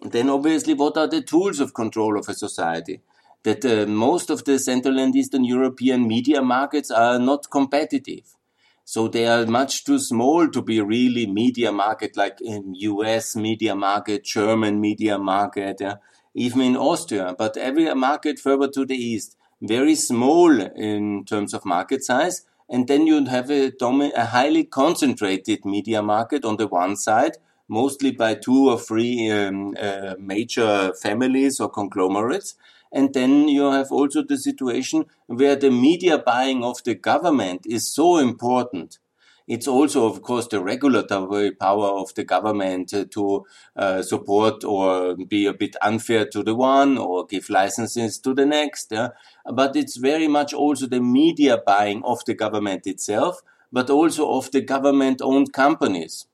Then, 0.02 0.28
obviously, 0.28 0.74
what 0.74 0.98
are 0.98 1.06
the 1.06 1.22
tools 1.22 1.60
of 1.60 1.72
control 1.72 2.18
of 2.18 2.28
a 2.28 2.34
society? 2.34 3.00
That 3.44 3.64
uh, 3.64 3.86
most 3.86 4.28
of 4.28 4.44
the 4.44 4.58
Central 4.58 4.98
and 4.98 5.16
Eastern 5.16 5.44
European 5.44 6.06
media 6.06 6.42
markets 6.42 6.90
are 6.90 7.18
not 7.18 7.50
competitive. 7.50 8.36
So 8.92 9.08
they 9.08 9.26
are 9.26 9.46
much 9.46 9.84
too 9.84 9.98
small 9.98 10.48
to 10.48 10.60
be 10.60 10.78
really 10.82 11.26
media 11.26 11.72
market 11.72 12.14
like 12.14 12.42
in 12.42 12.74
US 12.74 13.34
media 13.34 13.74
market, 13.74 14.22
German 14.22 14.82
media 14.82 15.18
market, 15.18 15.78
yeah, 15.80 15.94
even 16.34 16.60
in 16.60 16.76
Austria. 16.76 17.34
But 17.38 17.56
every 17.56 17.86
market 17.94 18.38
further 18.38 18.68
to 18.68 18.84
the 18.84 18.94
east, 18.94 19.34
very 19.62 19.94
small 19.94 20.60
in 20.90 21.24
terms 21.24 21.54
of 21.54 21.64
market 21.64 22.04
size 22.04 22.44
and 22.68 22.86
then 22.86 23.06
you'd 23.06 23.28
have 23.28 23.50
a, 23.50 23.72
a 24.14 24.26
highly 24.26 24.64
concentrated 24.64 25.64
media 25.64 26.02
market 26.02 26.44
on 26.44 26.58
the 26.58 26.66
one 26.66 26.94
side, 26.94 27.38
mostly 27.68 28.10
by 28.10 28.34
two 28.34 28.68
or 28.68 28.78
three 28.78 29.30
um, 29.30 29.74
uh, 29.80 30.16
major 30.18 30.92
families 31.00 31.60
or 31.60 31.70
conglomerates. 31.70 32.56
And 32.92 33.14
then 33.14 33.48
you 33.48 33.70
have 33.70 33.90
also 33.90 34.22
the 34.22 34.36
situation 34.36 35.06
where 35.26 35.56
the 35.56 35.70
media 35.70 36.18
buying 36.18 36.62
of 36.62 36.84
the 36.84 36.94
government 36.94 37.66
is 37.66 37.92
so 37.94 38.18
important 38.18 38.98
it's 39.48 39.66
also, 39.66 40.06
of 40.06 40.22
course, 40.22 40.46
the 40.46 40.62
regulatory 40.62 41.50
power 41.50 41.88
of 41.88 42.14
the 42.14 42.24
government 42.24 42.94
to 43.10 43.44
uh, 43.76 44.02
support 44.02 44.62
or 44.64 45.16
be 45.16 45.46
a 45.46 45.52
bit 45.52 45.74
unfair 45.82 46.26
to 46.26 46.42
the 46.42 46.54
one 46.54 46.96
or 46.96 47.26
give 47.26 47.50
licenses 47.50 48.18
to 48.20 48.34
the 48.34 48.46
next. 48.46 48.92
Yeah? 48.92 49.08
But 49.52 49.74
it's 49.74 49.96
very 49.96 50.28
much 50.28 50.54
also 50.54 50.86
the 50.86 51.00
media 51.00 51.58
buying 51.64 52.02
of 52.04 52.24
the 52.24 52.34
government 52.34 52.86
itself, 52.86 53.42
but 53.72 53.90
also 53.90 54.30
of 54.32 54.50
the 54.52 54.60
government 54.60 55.20
owned 55.22 55.52
companies. 55.52 56.26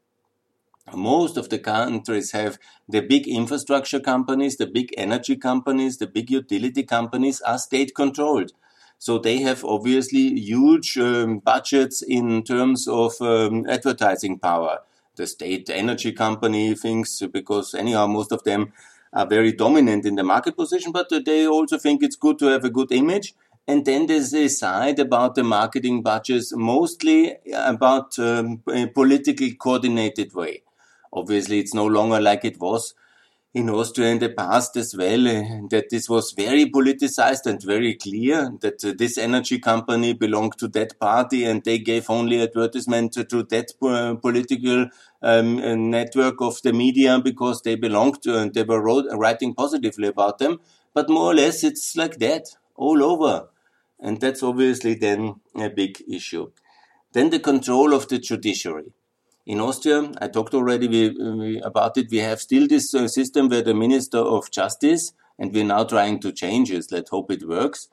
Most 0.95 1.37
of 1.37 1.49
the 1.49 1.59
countries 1.59 2.33
have 2.33 2.59
the 2.89 3.01
big 3.01 3.29
infrastructure 3.29 4.01
companies, 4.01 4.57
the 4.57 4.67
big 4.67 4.95
energy 4.97 5.37
companies, 5.37 5.99
the 5.99 6.07
big 6.07 6.31
utility 6.31 6.83
companies 6.83 7.41
are 7.43 7.59
state 7.59 7.95
controlled. 7.95 8.53
So 8.99 9.19
they 9.19 9.39
have 9.39 9.65
obviously 9.65 10.39
huge 10.41 10.99
um, 10.99 11.39
budgets 11.39 12.03
in 12.03 12.43
terms 12.43 12.89
of 12.89 13.21
um, 13.21 13.67
advertising 13.69 14.39
power. 14.39 14.81
The 15.17 15.27
state 15.27 15.71
energy 15.71 16.13
company 16.13 16.75
thinks 16.75 17.23
because 17.33 17.75
anyhow 17.75 18.07
most 18.07 18.33
of 18.33 18.43
them 18.45 18.73
are 19.13 19.27
very 19.27 19.53
dominant 19.53 20.05
in 20.05 20.17
the 20.17 20.25
market 20.25 20.57
position, 20.57 20.93
but 20.93 21.09
they 21.25 21.47
also 21.47 21.79
think 21.79 22.03
it's 22.03 22.17
good 22.17 22.39
to 22.41 22.47
have 22.47 22.65
a 22.65 22.71
good 22.71 22.93
image. 22.93 23.35
And 23.67 23.85
then 23.85 24.07
there's 24.07 24.33
a 24.35 24.49
side 24.49 24.99
about 24.99 25.35
the 25.35 25.45
marketing 25.45 26.03
budgets, 26.03 26.55
mostly 26.55 27.37
about 27.53 28.19
um, 28.19 28.63
a 28.73 28.87
politically 28.87 29.53
coordinated 29.53 30.35
way. 30.35 30.63
Obviously, 31.13 31.59
it's 31.61 31.75
no 31.75 31.87
longer 31.87 32.21
like 32.21 32.45
it 32.45 32.61
was 32.61 32.95
in 33.55 33.71
Austria 33.71 34.09
in 34.09 34.19
the 34.19 34.29
past 34.29 34.77
as 34.77 34.95
well, 34.95 35.27
uh, 35.27 35.67
that 35.71 35.87
this 35.91 36.09
was 36.09 36.33
very 36.33 36.67
politicized 36.67 37.47
and 37.47 37.63
very 37.63 37.95
clear 37.95 38.53
that 38.61 38.85
uh, 38.85 38.93
this 38.97 39.17
energy 39.17 39.59
company 39.59 40.13
belonged 40.13 40.59
to 40.59 40.69
that 40.69 40.99
party 41.01 41.45
and 41.45 41.65
they 41.65 41.79
gave 41.79 42.11
only 42.11 42.43
advertisement 42.43 43.15
to 43.15 43.43
that 43.45 43.73
uh, 43.83 44.15
political 44.17 44.87
um, 45.23 45.59
uh, 45.59 45.75
network 45.75 46.41
of 46.41 46.61
the 46.63 46.73
media 46.73 47.19
because 47.19 47.63
they 47.63 47.75
belonged 47.75 48.23
to 48.23 48.39
and 48.39 48.53
they 48.55 48.63
were 48.63 48.83
wrote, 48.83 49.07
writing 49.13 49.55
positively 49.55 50.09
about 50.09 50.39
them. 50.39 50.61
But 50.93 51.09
more 51.09 51.33
or 51.33 51.35
less, 51.35 51.65
it's 51.65 51.97
like 51.97 52.19
that 52.19 52.45
all 52.77 53.03
over. 53.03 53.49
And 53.99 54.21
that's 54.21 54.43
obviously 54.43 54.95
then 54.95 55.41
a 55.57 55.71
big 55.71 56.03
issue. 56.09 56.53
Then 57.13 57.31
the 57.31 57.41
control 57.41 57.95
of 57.95 58.09
the 58.09 58.19
judiciary. 58.19 58.93
In 59.49 59.61
Austria, 59.61 60.13
I 60.21 60.29
talked 60.29 60.53
already 60.53 60.89
we, 60.89 61.09
we, 61.09 61.61
about 61.63 61.97
it. 61.97 62.11
We 62.11 62.19
have 62.19 62.39
still 62.39 62.69
this 62.69 62.93
uh, 62.95 63.09
system 63.09 63.49
where 63.49 63.63
the 63.63 63.73
Minister 63.73 64.19
of 64.19 64.51
Justice, 64.51 65.15
and 65.39 65.55
we're 65.55 65.65
now 65.65 65.85
trying 65.85 66.21
to 66.21 66.33
change 66.33 66.71
it. 66.71 66.85
Let's 66.91 67.09
hope 67.09 67.31
it 67.31 67.49
works. 67.49 67.89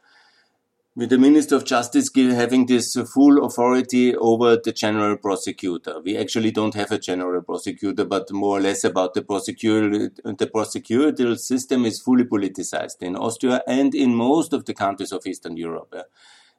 With 0.98 1.12
the 1.12 1.18
Minister 1.18 1.56
of 1.56 1.64
Justice 1.64 2.10
having 2.14 2.66
this 2.66 2.98
uh, 2.98 3.06
full 3.06 3.46
authority 3.46 4.14
over 4.18 4.58
the 4.62 4.74
general 4.74 5.16
prosecutor. 5.16 6.02
We 6.02 6.18
actually 6.18 6.52
don't 6.52 6.74
have 6.74 6.92
a 6.92 7.00
general 7.00 7.42
prosecutor, 7.42 8.04
but 8.04 8.30
more 8.34 8.58
or 8.58 8.62
less 8.62 8.84
about 8.84 9.14
the 9.14 9.22
prosecutor. 9.22 10.12
The 10.26 10.48
prosecutorial 10.54 11.38
system 11.40 11.86
is 11.86 12.02
fully 12.02 12.26
politicized 12.26 13.02
in 13.02 13.16
Austria 13.16 13.62
and 13.66 13.96
in 13.96 14.14
most 14.14 14.52
of 14.52 14.66
the 14.66 14.74
countries 14.74 15.14
of 15.14 15.26
Eastern 15.26 15.56
Europe. 15.56 15.96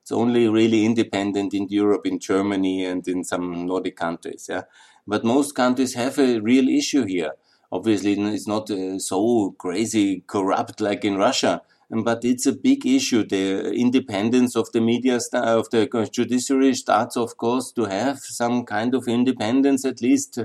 It's 0.07 0.13
only 0.13 0.49
really 0.49 0.85
independent 0.85 1.53
in 1.53 1.67
Europe, 1.69 2.07
in 2.07 2.21
Germany, 2.21 2.85
and 2.85 3.09
in 3.09 3.25
some 3.25 3.67
Nordic 3.67 3.97
countries. 3.97 4.47
Yeah, 4.49 4.63
but 5.05 5.25
most 5.25 5.57
countries 5.57 5.95
have 5.95 6.17
a 6.21 6.39
real 6.39 6.69
issue 6.69 7.07
here. 7.07 7.33
Obviously, 7.73 8.13
it's 8.13 8.47
not 8.47 8.71
uh, 8.71 9.01
so 9.01 9.57
crazy 9.59 10.23
corrupt 10.29 10.81
like 10.81 11.05
in 11.05 11.17
Russia, 11.17 11.63
but 11.91 12.25
it's 12.25 12.47
a 12.47 12.53
big 12.53 12.87
issue. 12.87 13.25
The 13.25 13.73
independence 13.73 14.55
of 14.55 14.71
the 14.71 14.81
media, 14.81 15.19
of 15.33 15.71
the 15.71 16.09
judiciary 16.13 16.75
starts, 16.75 17.17
of 17.17 17.37
course, 17.37 17.73
to 17.73 17.87
have 17.87 18.21
some 18.21 18.65
kind 18.65 18.95
of 18.95 19.09
independence, 19.09 19.85
at 19.85 20.01
least 20.01 20.39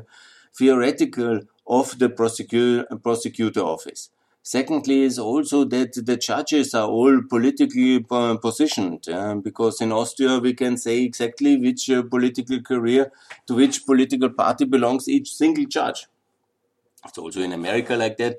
theoretical, 0.58 1.42
of 1.68 2.00
the 2.00 2.10
prosecutor, 2.10 2.88
prosecutor 3.04 3.62
office. 3.62 4.10
Secondly, 4.44 5.04
is 5.04 5.20
also 5.20 5.64
that 5.66 5.94
the 5.94 6.18
judges 6.18 6.74
are 6.74 6.88
all 6.88 7.22
politically 7.30 8.00
positioned, 8.00 9.08
uh, 9.08 9.36
because 9.36 9.82
in 9.82 9.92
Austria 9.92 10.40
we 10.40 10.56
can 10.56 10.78
say 10.78 11.04
exactly 11.04 11.58
which 11.58 11.90
uh, 11.92 12.02
political 12.02 12.60
career 12.62 13.12
to 13.46 13.54
which 13.54 13.86
political 13.86 14.30
party 14.32 14.66
belongs 14.66 15.08
each 15.08 15.32
single 15.32 15.66
judge. 15.66 16.08
It's 17.06 17.20
also 17.20 17.42
in 17.42 17.54
America 17.54 17.96
like 17.96 18.18
that. 18.18 18.38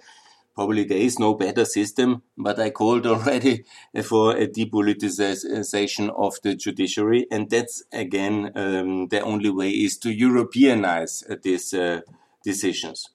Probably 0.57 0.85
there 0.85 0.99
is 0.99 1.19
no 1.19 1.35
better 1.35 1.65
system, 1.65 2.23
but 2.37 2.59
I 2.59 2.71
called 2.71 3.07
already 3.13 3.65
for 4.03 4.37
a 4.37 4.49
depoliticization 4.49 6.11
of 6.11 6.35
the 6.43 6.57
judiciary, 6.57 7.27
and 7.31 7.49
that's 7.49 7.85
again 7.93 8.51
um, 8.57 9.07
the 9.07 9.21
only 9.21 9.51
way 9.51 9.71
is 9.71 9.97
to 9.99 10.09
Europeanize 10.09 11.41
these 11.43 11.73
uh, 11.73 12.01
decisions. 12.45 13.09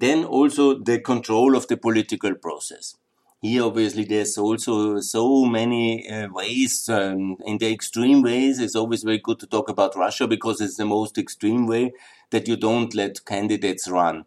Then 0.00 0.24
also 0.24 0.74
the 0.76 0.98
control 0.98 1.56
of 1.56 1.68
the 1.68 1.76
political 1.76 2.34
process. 2.34 2.96
Here, 3.40 3.62
obviously, 3.62 4.04
there's 4.04 4.36
also 4.38 5.00
so 5.00 5.44
many 5.44 6.08
uh, 6.08 6.28
ways. 6.32 6.88
Um, 6.88 7.36
in 7.44 7.58
the 7.58 7.70
extreme 7.70 8.22
ways, 8.22 8.58
it's 8.58 8.74
always 8.74 9.04
very 9.04 9.18
good 9.18 9.38
to 9.40 9.46
talk 9.46 9.68
about 9.68 9.94
Russia 9.94 10.26
because 10.26 10.60
it's 10.60 10.76
the 10.78 10.86
most 10.86 11.16
extreme 11.18 11.66
way 11.66 11.92
that 12.30 12.48
you 12.48 12.56
don't 12.56 12.94
let 12.94 13.24
candidates 13.24 13.86
run. 13.86 14.24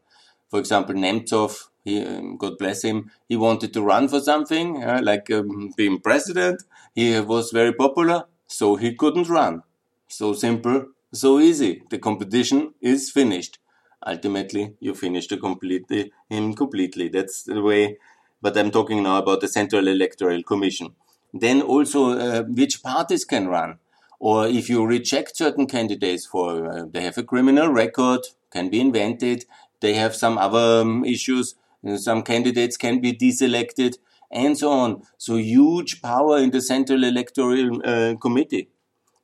For 0.50 0.60
example, 0.60 0.96
Nemtsov, 0.96 1.68
he, 1.84 2.02
um, 2.06 2.38
God 2.38 2.58
bless 2.58 2.84
him, 2.84 3.12
he 3.28 3.36
wanted 3.36 3.74
to 3.74 3.82
run 3.82 4.08
for 4.08 4.22
something, 4.22 4.84
uh, 4.84 5.02
like 5.04 5.30
um, 5.32 5.74
being 5.76 6.00
president. 6.00 6.62
He 6.96 7.20
was 7.20 7.52
very 7.52 7.74
popular, 7.74 8.26
so 8.46 8.76
he 8.76 8.94
couldn't 8.94 9.30
run. 9.30 9.64
So 10.08 10.32
simple, 10.34 10.86
so 11.12 11.40
easy. 11.40 11.82
The 11.90 11.98
competition 11.98 12.74
is 12.82 13.12
finished 13.12 13.58
ultimately 14.06 14.76
you 14.80 14.94
finish 14.94 15.28
the 15.28 15.38
completely 15.38 16.12
him 16.30 16.54
completely. 16.54 17.10
That's 17.10 17.44
the 17.44 17.62
way. 17.62 17.98
But 18.42 18.58
I'm 18.58 18.72
talking 18.72 19.04
now 19.04 19.18
about 19.18 19.42
the 19.42 19.48
Central 19.48 19.88
Electoral 19.88 20.44
Commission. 20.44 20.96
Then 21.34 21.62
also 21.62 22.18
uh, 22.18 22.44
which 22.44 22.84
parties 22.84 23.26
can 23.26 23.48
run, 23.48 23.80
or 24.20 24.48
if 24.48 24.70
you 24.70 24.86
reject 24.86 25.38
certain 25.38 25.68
candidates 25.68 26.26
for 26.26 26.72
uh, 26.72 26.86
they 26.92 27.02
have 27.02 27.18
a 27.18 27.24
criminal 27.24 27.70
record, 27.70 28.22
can 28.52 28.70
be 28.70 28.80
invented. 28.80 29.46
They 29.82 29.94
have 29.96 30.16
some 30.16 30.38
other 30.38 30.82
um, 30.82 31.04
issues. 31.04 31.56
Uh, 31.86 31.98
some 31.98 32.24
candidates 32.24 32.78
can 32.78 33.02
be 33.02 33.14
deselected, 33.14 33.98
and 34.32 34.58
so 34.58 34.72
on. 34.72 35.02
So 35.18 35.36
huge 35.36 36.02
power 36.02 36.38
in 36.38 36.52
the 36.52 36.62
Central 36.62 37.04
Electoral 37.04 37.82
uh, 37.84 38.16
Committee. 38.16 38.70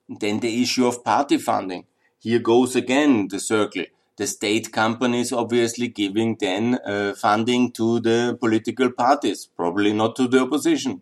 Then 0.09 0.39
the 0.39 0.61
issue 0.61 0.85
of 0.85 1.03
party 1.03 1.37
funding. 1.37 1.85
Here 2.19 2.39
goes 2.39 2.75
again 2.75 3.27
the 3.29 3.39
circle 3.39 3.85
the 4.17 4.27
state 4.27 4.71
companies 4.71 5.31
obviously 5.31 5.87
giving 5.87 6.37
then 6.39 6.79
uh, 6.85 7.13
funding 7.15 7.71
to 7.71 7.99
the 7.99 8.37
political 8.39 8.91
parties, 8.91 9.49
probably 9.57 9.93
not 9.93 10.15
to 10.15 10.27
the 10.27 10.41
opposition. 10.41 11.01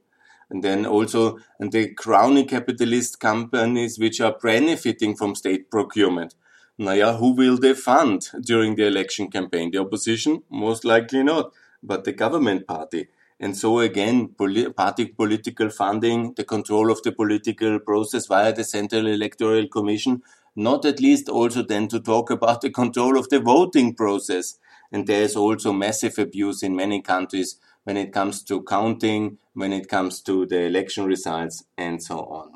And 0.50 0.63
then 0.63 0.86
also 0.86 1.39
and 1.60 1.72
the 1.72 1.94
crony 1.94 2.46
capitalist 2.46 3.20
companies 3.20 3.98
which 3.98 4.20
are 4.20 4.36
benefiting 4.41 5.15
from 5.15 5.36
state 5.36 5.72
procurement. 5.72 6.36
Now, 6.77 7.13
who 7.13 7.34
will 7.34 7.58
they 7.58 7.74
fund 7.74 8.30
during 8.41 8.75
the 8.75 8.88
election 8.88 9.30
campaign? 9.30 9.72
The 9.72 9.80
opposition? 9.80 10.44
Most 10.50 10.84
likely 10.84 11.24
not, 11.24 11.53
but 11.84 12.06
the 12.06 12.12
government 12.12 12.68
party. 12.68 13.08
And 13.39 13.58
so 13.58 13.80
again, 13.80 14.36
party 14.75 15.06
political 15.06 15.70
funding, 15.70 16.34
the 16.36 16.44
control 16.44 16.91
of 16.91 17.01
the 17.01 17.12
political 17.12 17.80
process 17.80 18.27
via 18.27 18.53
the 18.53 18.63
Central 18.63 19.08
Electoral 19.08 19.68
Commission 19.68 20.22
not 20.55 20.86
at 20.86 21.00
least 21.00 21.29
also 21.29 21.63
then 21.63 21.88
to 21.89 22.00
talk 22.00 22.29
about 22.29 22.62
the 22.62 22.70
control 22.70 23.17
of 23.17 23.29
the 23.29 23.39
voting 23.39 23.96
process. 23.96 24.58
And 24.91 25.08
there 25.08 25.22
is 25.22 25.36
also 25.36 25.72
massive 25.72 26.20
abuse 26.20 26.63
in 26.63 26.75
many 26.75 27.01
countries 27.01 27.58
when 27.84 27.98
it 27.98 28.12
comes 28.12 28.43
to 28.43 28.63
counting, 28.63 29.38
when 29.53 29.74
it 29.74 29.88
comes 29.88 30.22
to 30.22 30.46
the 30.46 30.63
election 30.63 31.05
results, 31.05 31.63
and 31.77 32.03
so 32.03 32.20
on. 32.20 32.53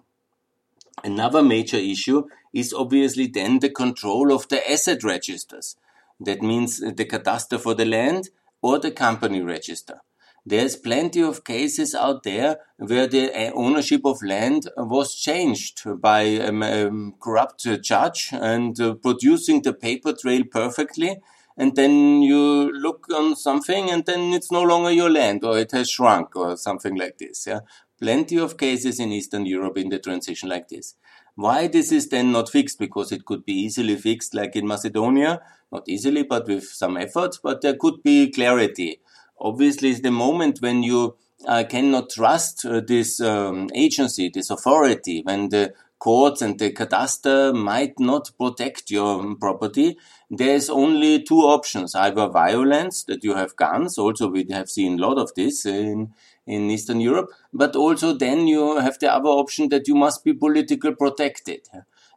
Another 1.04 1.44
major 1.44 1.78
issue 1.78 2.24
is 2.54 2.74
obviously 2.74 3.28
then 3.28 3.60
the 3.60 3.70
control 3.70 4.34
of 4.34 4.48
the 4.50 4.70
asset 4.70 5.04
registers. 5.04 5.76
That 6.20 6.42
means 6.42 6.80
the 6.80 7.06
cadastre 7.06 7.60
for 7.60 7.74
the 7.74 7.86
land 7.86 8.30
or 8.62 8.80
the 8.80 8.92
company 8.92 9.42
register. 9.42 10.02
There's 10.48 10.76
plenty 10.76 11.24
of 11.24 11.44
cases 11.44 11.96
out 11.96 12.22
there 12.22 12.60
where 12.78 13.08
the 13.08 13.34
uh, 13.34 13.52
ownership 13.56 14.02
of 14.06 14.22
land 14.22 14.70
was 14.78 15.16
changed 15.16 15.82
by 16.00 16.22
a 16.22 16.50
um, 16.50 16.62
um, 16.62 17.16
corrupt 17.20 17.66
judge 17.82 18.30
and 18.32 18.80
uh, 18.80 18.94
producing 18.94 19.64
the 19.64 19.74
paper 19.74 20.14
trail 20.14 20.44
perfectly. 20.44 21.18
And 21.58 21.76
then 21.76 22.22
you 22.22 22.72
look 22.72 23.08
on 23.12 23.36
something 23.36 23.90
and 23.90 24.06
then 24.06 24.34
it's 24.34 24.52
no 24.52 24.62
longer 24.62 24.92
your 24.92 25.10
land 25.10 25.44
or 25.44 25.58
it 25.58 25.72
has 25.72 25.90
shrunk 25.90 26.36
or 26.36 26.58
something 26.58 26.96
like 26.96 27.18
this. 27.18 27.48
Yeah. 27.48 27.62
Plenty 28.00 28.38
of 28.38 28.58
cases 28.58 29.00
in 29.00 29.12
Eastern 29.12 29.48
Europe 29.48 29.80
in 29.80 29.90
the 29.90 29.98
transition 29.98 30.50
like 30.50 30.68
this. 30.68 30.94
Why 31.34 31.66
this 31.68 31.92
is 31.92 32.10
then 32.10 32.32
not 32.32 32.50
fixed? 32.50 32.78
Because 32.78 33.12
it 33.12 33.26
could 33.26 33.46
be 33.46 33.54
easily 33.54 33.96
fixed 33.96 34.36
like 34.36 34.56
in 34.56 34.68
Macedonia, 34.68 35.42
not 35.72 35.90
easily, 35.90 36.22
but 36.22 36.48
with 36.48 36.66
some 36.66 36.98
effort, 36.98 37.40
but 37.42 37.62
there 37.62 37.76
could 37.76 38.04
be 38.04 38.32
clarity 38.32 39.00
obviously 39.40 39.90
is 39.90 40.02
the 40.02 40.12
moment 40.12 40.62
when 40.62 40.84
you 40.84 41.16
uh, 41.48 41.64
cannot 41.70 42.10
trust 42.10 42.66
uh, 42.66 42.82
this 42.82 43.20
um, 43.22 43.70
agency, 43.74 44.30
this 44.34 44.50
authority, 44.50 45.22
when 45.24 45.50
the 45.50 45.74
courts 46.00 46.42
and 46.42 46.60
the 46.60 46.72
cadastre 46.72 47.54
might 47.54 48.00
not 48.00 48.32
protect 48.38 48.92
your 48.92 49.36
property. 49.36 49.98
There's 50.30 50.70
only 50.70 51.24
two 51.24 51.40
options, 51.40 51.96
either 51.96 52.28
violence, 52.28 53.04
that 53.06 53.24
you 53.24 53.36
have 53.36 53.56
guns, 53.56 53.98
also 53.98 54.30
we 54.30 54.46
have 54.52 54.70
seen 54.70 55.00
a 55.00 55.08
lot 55.08 55.18
of 55.18 55.34
this 55.36 55.66
in, 55.66 56.14
in 56.46 56.70
Eastern 56.70 57.00
Europe, 57.00 57.30
but 57.54 57.76
also 57.76 58.14
then 58.14 58.48
you 58.48 58.78
have 58.80 59.00
the 59.00 59.12
other 59.12 59.30
option 59.30 59.70
that 59.70 59.88
you 59.88 59.96
must 59.96 60.24
be 60.24 60.34
politically 60.34 60.94
protected. 60.94 61.62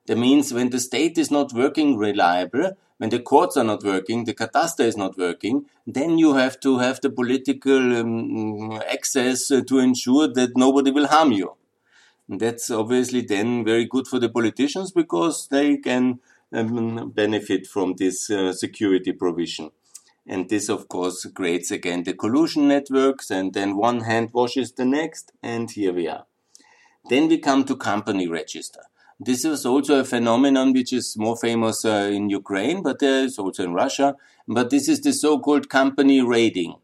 That 0.06 0.18
means 0.18 0.52
when 0.52 0.70
the 0.70 0.80
state 0.80 1.18
is 1.18 1.30
not 1.30 1.52
working 1.52 1.96
reliable, 1.96 2.76
when 2.98 3.10
the 3.10 3.20
courts 3.20 3.56
are 3.56 3.64
not 3.64 3.82
working, 3.84 4.24
the 4.24 4.34
cadastre 4.34 4.84
is 4.84 4.96
not 4.96 5.16
working, 5.16 5.66
then 5.86 6.18
you 6.18 6.34
have 6.34 6.60
to 6.60 6.78
have 6.78 7.00
the 7.00 7.10
political 7.10 7.96
um, 7.96 8.72
access 8.92 9.50
uh, 9.50 9.62
to 9.66 9.78
ensure 9.78 10.28
that 10.28 10.56
nobody 10.56 10.90
will 10.90 11.06
harm 11.06 11.32
you. 11.32 11.54
And 12.28 12.40
that's 12.40 12.70
obviously 12.70 13.22
then 13.22 13.64
very 13.64 13.86
good 13.86 14.06
for 14.06 14.18
the 14.18 14.28
politicians 14.28 14.92
because 14.92 15.48
they 15.48 15.76
can 15.78 16.20
um, 16.52 17.10
benefit 17.10 17.66
from 17.66 17.94
this 17.94 18.30
uh, 18.30 18.52
security 18.52 19.12
provision. 19.12 19.70
And 20.26 20.48
this, 20.48 20.68
of 20.68 20.88
course, 20.88 21.24
creates 21.34 21.70
again 21.70 22.02
the 22.02 22.12
collusion 22.12 22.68
networks, 22.68 23.30
and 23.30 23.54
then 23.54 23.76
one 23.76 24.00
hand 24.00 24.30
washes 24.34 24.72
the 24.72 24.84
next, 24.84 25.32
and 25.42 25.70
here 25.70 25.92
we 25.92 26.06
are. 26.06 26.26
Then 27.08 27.28
we 27.28 27.38
come 27.38 27.64
to 27.64 27.76
company 27.76 28.28
register. 28.28 28.82
This 29.20 29.44
is 29.44 29.66
also 29.66 30.00
a 30.00 30.04
phenomenon 30.04 30.72
which 30.72 30.92
is 30.92 31.16
more 31.16 31.36
famous 31.36 31.84
uh, 31.84 32.10
in 32.12 32.30
Ukraine, 32.30 32.82
but 32.82 33.00
there 33.00 33.24
is 33.24 33.38
also 33.38 33.64
in 33.64 33.72
Russia. 33.72 34.14
But 34.46 34.70
this 34.70 34.88
is 34.88 35.00
the 35.00 35.12
so-called 35.12 35.68
company 35.68 36.22
raiding. 36.22 36.76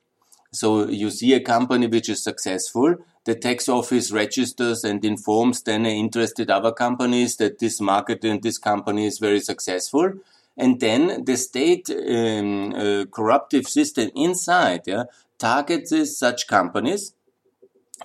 So 0.53 0.89
you 0.89 1.11
see 1.11 1.33
a 1.35 1.41
company 1.41 1.87
which 1.87 2.09
is 2.09 2.23
successful, 2.23 2.97
the 3.25 3.35
tax 3.35 3.69
office 3.69 4.13
registers 4.13 4.85
and 4.85 5.05
informs 5.05 5.63
then 5.63 5.87
interested 5.87 6.51
other 6.51 6.73
companies 6.73 7.37
that 7.37 7.59
this 7.59 7.81
market 7.81 8.25
and 8.25 8.43
this 8.43 8.59
company 8.59 9.07
is 9.07 9.19
very 9.19 9.41
successful. 9.41 10.13
And 10.57 10.79
then 10.79 11.25
the 11.25 11.37
state 11.37 11.91
um, 11.91 12.75
uh, 12.75 13.05
corruptive 13.07 13.67
system 13.67 14.11
inside 14.15 14.83
yeah, 14.87 15.05
targets 15.39 16.19
such 16.19 16.47
companies. 16.47 17.15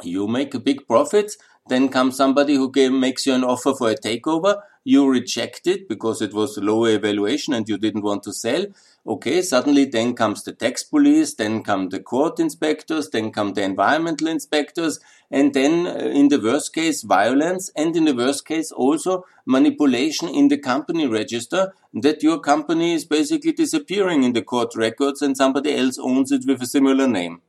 You 0.02 0.28
make 0.28 0.54
a 0.54 0.60
big 0.60 0.88
profits 0.88 1.38
then 1.69 1.89
comes 1.89 2.17
somebody 2.17 2.55
who 2.55 2.71
makes 2.91 3.25
you 3.25 3.34
an 3.34 3.43
offer 3.43 3.73
for 3.73 3.91
a 3.91 3.95
takeover. 3.95 4.62
You 4.84 5.10
reject 5.10 5.67
it 5.67 5.88
because 5.88 6.21
it 6.21 6.34
was 6.34 6.58
a 6.58 6.62
lower 6.62 6.89
evaluation 6.89 7.53
and 7.53 7.69
you 7.69 7.77
didn't 7.77 8.03
want 8.03 8.23
to 8.23 8.34
sell. 8.34 8.65
Okay, 9.08 9.41
suddenly 9.41 9.86
then 9.86 10.13
comes 10.13 10.43
the 10.43 10.51
tax 10.51 10.84
police, 10.84 11.34
then 11.34 11.63
come 11.63 11.89
the 11.89 11.99
court 11.99 12.39
inspectors, 12.39 13.10
then 13.10 13.32
come 13.32 13.53
the 13.53 13.63
environmental 13.63 14.27
inspectors, 14.27 14.99
and 15.32 15.53
then 15.53 15.88
uh, 15.88 15.91
in 15.91 16.27
the 16.27 16.39
worst 16.39 16.73
case, 16.73 17.01
violence, 17.03 17.71
and 17.75 17.95
in 17.95 18.05
the 18.05 18.15
worst 18.15 18.45
case, 18.45 18.71
also 18.71 19.25
manipulation 19.45 20.27
in 20.27 20.47
the 20.47 20.58
company 20.58 21.08
register 21.08 21.73
that 21.93 22.21
your 22.21 22.39
company 22.39 22.93
is 22.93 23.05
basically 23.05 23.51
disappearing 23.51 24.23
in 24.23 24.34
the 24.34 24.41
court 24.43 24.75
records 24.75 25.21
and 25.21 25.36
somebody 25.36 25.75
else 25.75 25.97
owns 25.97 26.32
it 26.32 26.43
with 26.45 26.62
a 26.62 26.67
similar 26.67 27.08
name. 27.08 27.41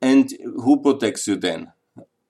And 0.00 0.32
who 0.42 0.80
protects 0.80 1.26
you 1.28 1.36
then? 1.36 1.72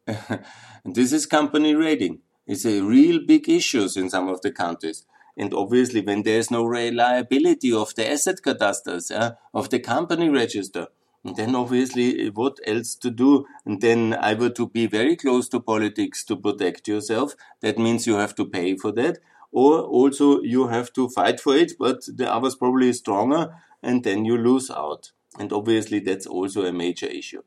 This 0.84 1.12
is 1.12 1.26
company 1.26 1.74
raiding. 1.74 2.20
It's 2.46 2.66
a 2.66 2.82
real 2.82 3.20
big 3.26 3.48
issue 3.48 3.88
in 3.96 4.10
some 4.10 4.28
of 4.28 4.42
the 4.42 4.52
countries. 4.52 5.06
And 5.36 5.52
obviously, 5.54 6.00
when 6.02 6.22
there's 6.22 6.50
no 6.50 6.64
reliability 6.64 7.72
of 7.72 7.94
the 7.94 8.10
asset 8.10 8.42
cadastres, 8.42 9.10
uh, 9.10 9.32
of 9.52 9.70
the 9.70 9.80
company 9.80 10.28
register, 10.28 10.88
then 11.24 11.54
obviously, 11.54 12.28
what 12.28 12.58
else 12.66 12.94
to 12.96 13.10
do? 13.10 13.46
And 13.64 13.80
then 13.80 14.14
either 14.14 14.50
to 14.50 14.68
be 14.68 14.86
very 14.86 15.16
close 15.16 15.48
to 15.48 15.60
politics 15.60 16.22
to 16.26 16.36
protect 16.36 16.86
yourself. 16.86 17.34
That 17.62 17.78
means 17.78 18.06
you 18.06 18.16
have 18.16 18.34
to 18.34 18.44
pay 18.44 18.76
for 18.76 18.92
that. 18.92 19.18
Or 19.50 19.80
also 19.80 20.42
you 20.42 20.68
have 20.68 20.92
to 20.92 21.08
fight 21.08 21.40
for 21.40 21.56
it, 21.56 21.72
but 21.78 22.04
the 22.06 22.32
others 22.32 22.56
probably 22.56 22.92
stronger 22.92 23.54
and 23.82 24.04
then 24.04 24.24
you 24.24 24.36
lose 24.36 24.70
out. 24.70 25.12
And 25.38 25.52
obviously, 25.52 26.00
that's 26.00 26.26
also 26.26 26.64
a 26.64 26.72
major 26.72 27.06
issue. 27.06 27.42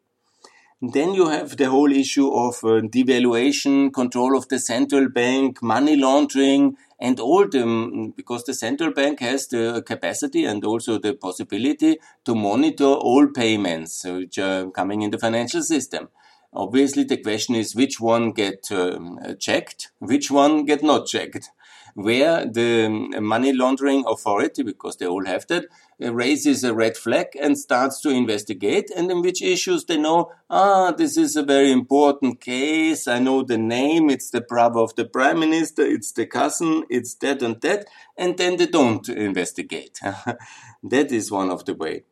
Then 0.80 1.16
you 1.16 1.30
have 1.30 1.58
the 1.58 1.70
whole 1.72 1.92
issue 1.92 2.30
of 2.30 2.64
uh, 2.64 2.82
devaluation, 2.82 3.92
control 3.92 4.38
of 4.38 4.48
the 4.48 4.60
central 4.60 5.10
bank, 5.10 5.64
money 5.64 5.96
laundering, 5.96 6.78
and 7.00 7.20
all 7.20 7.48
the, 7.48 8.14
because 8.16 8.44
the 8.44 8.54
central 8.54 8.92
bank 8.92 9.20
has 9.20 9.48
the 9.48 9.82
capacity 9.84 10.46
and 10.46 10.64
also 10.64 11.00
the 11.00 11.16
possibility 11.16 11.98
to 12.26 12.36
monitor 12.36 12.86
all 12.86 13.28
payments 13.28 14.06
which 14.06 14.38
are 14.38 14.70
coming 14.70 15.02
in 15.02 15.10
the 15.10 15.18
financial 15.18 15.64
system. 15.64 16.10
Obviously, 16.54 17.04
the 17.04 17.18
question 17.18 17.56
is 17.56 17.76
which 17.76 18.00
one 18.00 18.32
get 18.32 18.72
um, 18.72 19.20
checked, 19.40 19.90
which 19.98 20.30
one 20.30 20.64
get 20.66 20.84
not 20.84 21.08
checked 21.08 21.50
where 21.98 22.46
the 22.46 22.88
money 23.20 23.52
laundering 23.52 24.06
authority, 24.08 24.62
because 24.62 24.98
they 24.98 25.08
all 25.08 25.26
have 25.26 25.48
that, 25.48 25.66
uh, 26.00 26.14
raises 26.14 26.64
a 26.64 26.72
red 26.72 26.96
flag 26.96 27.26
and 27.42 27.58
starts 27.58 28.00
to 28.02 28.10
investigate 28.12 28.92
and 28.96 29.10
in 29.10 29.24
which 29.24 29.42
issues 29.42 29.84
they 29.86 29.98
know, 29.98 30.32
ah, 30.48 30.92
this 30.92 31.18
is 31.18 31.36
a 31.36 31.42
very 31.42 31.72
important 31.72 32.40
case. 32.40 33.08
I 33.08 33.18
know 33.18 33.42
the 33.42 33.58
name. 33.58 34.12
It's 34.12 34.30
the 34.30 34.42
brother 34.42 34.80
of 34.80 34.94
the 34.94 35.06
prime 35.06 35.40
minister. 35.40 35.82
It's 35.82 36.12
the 36.12 36.28
cousin. 36.28 36.84
It's 36.88 37.16
that 37.16 37.42
and 37.42 37.60
that. 37.62 37.88
And 38.16 38.38
then 38.38 38.58
they 38.58 38.68
don't 38.68 39.10
investigate. 39.10 40.00
that 40.84 41.12
is 41.12 41.32
one 41.32 41.50
of 41.50 41.66
the 41.66 41.74
way. 41.74 42.04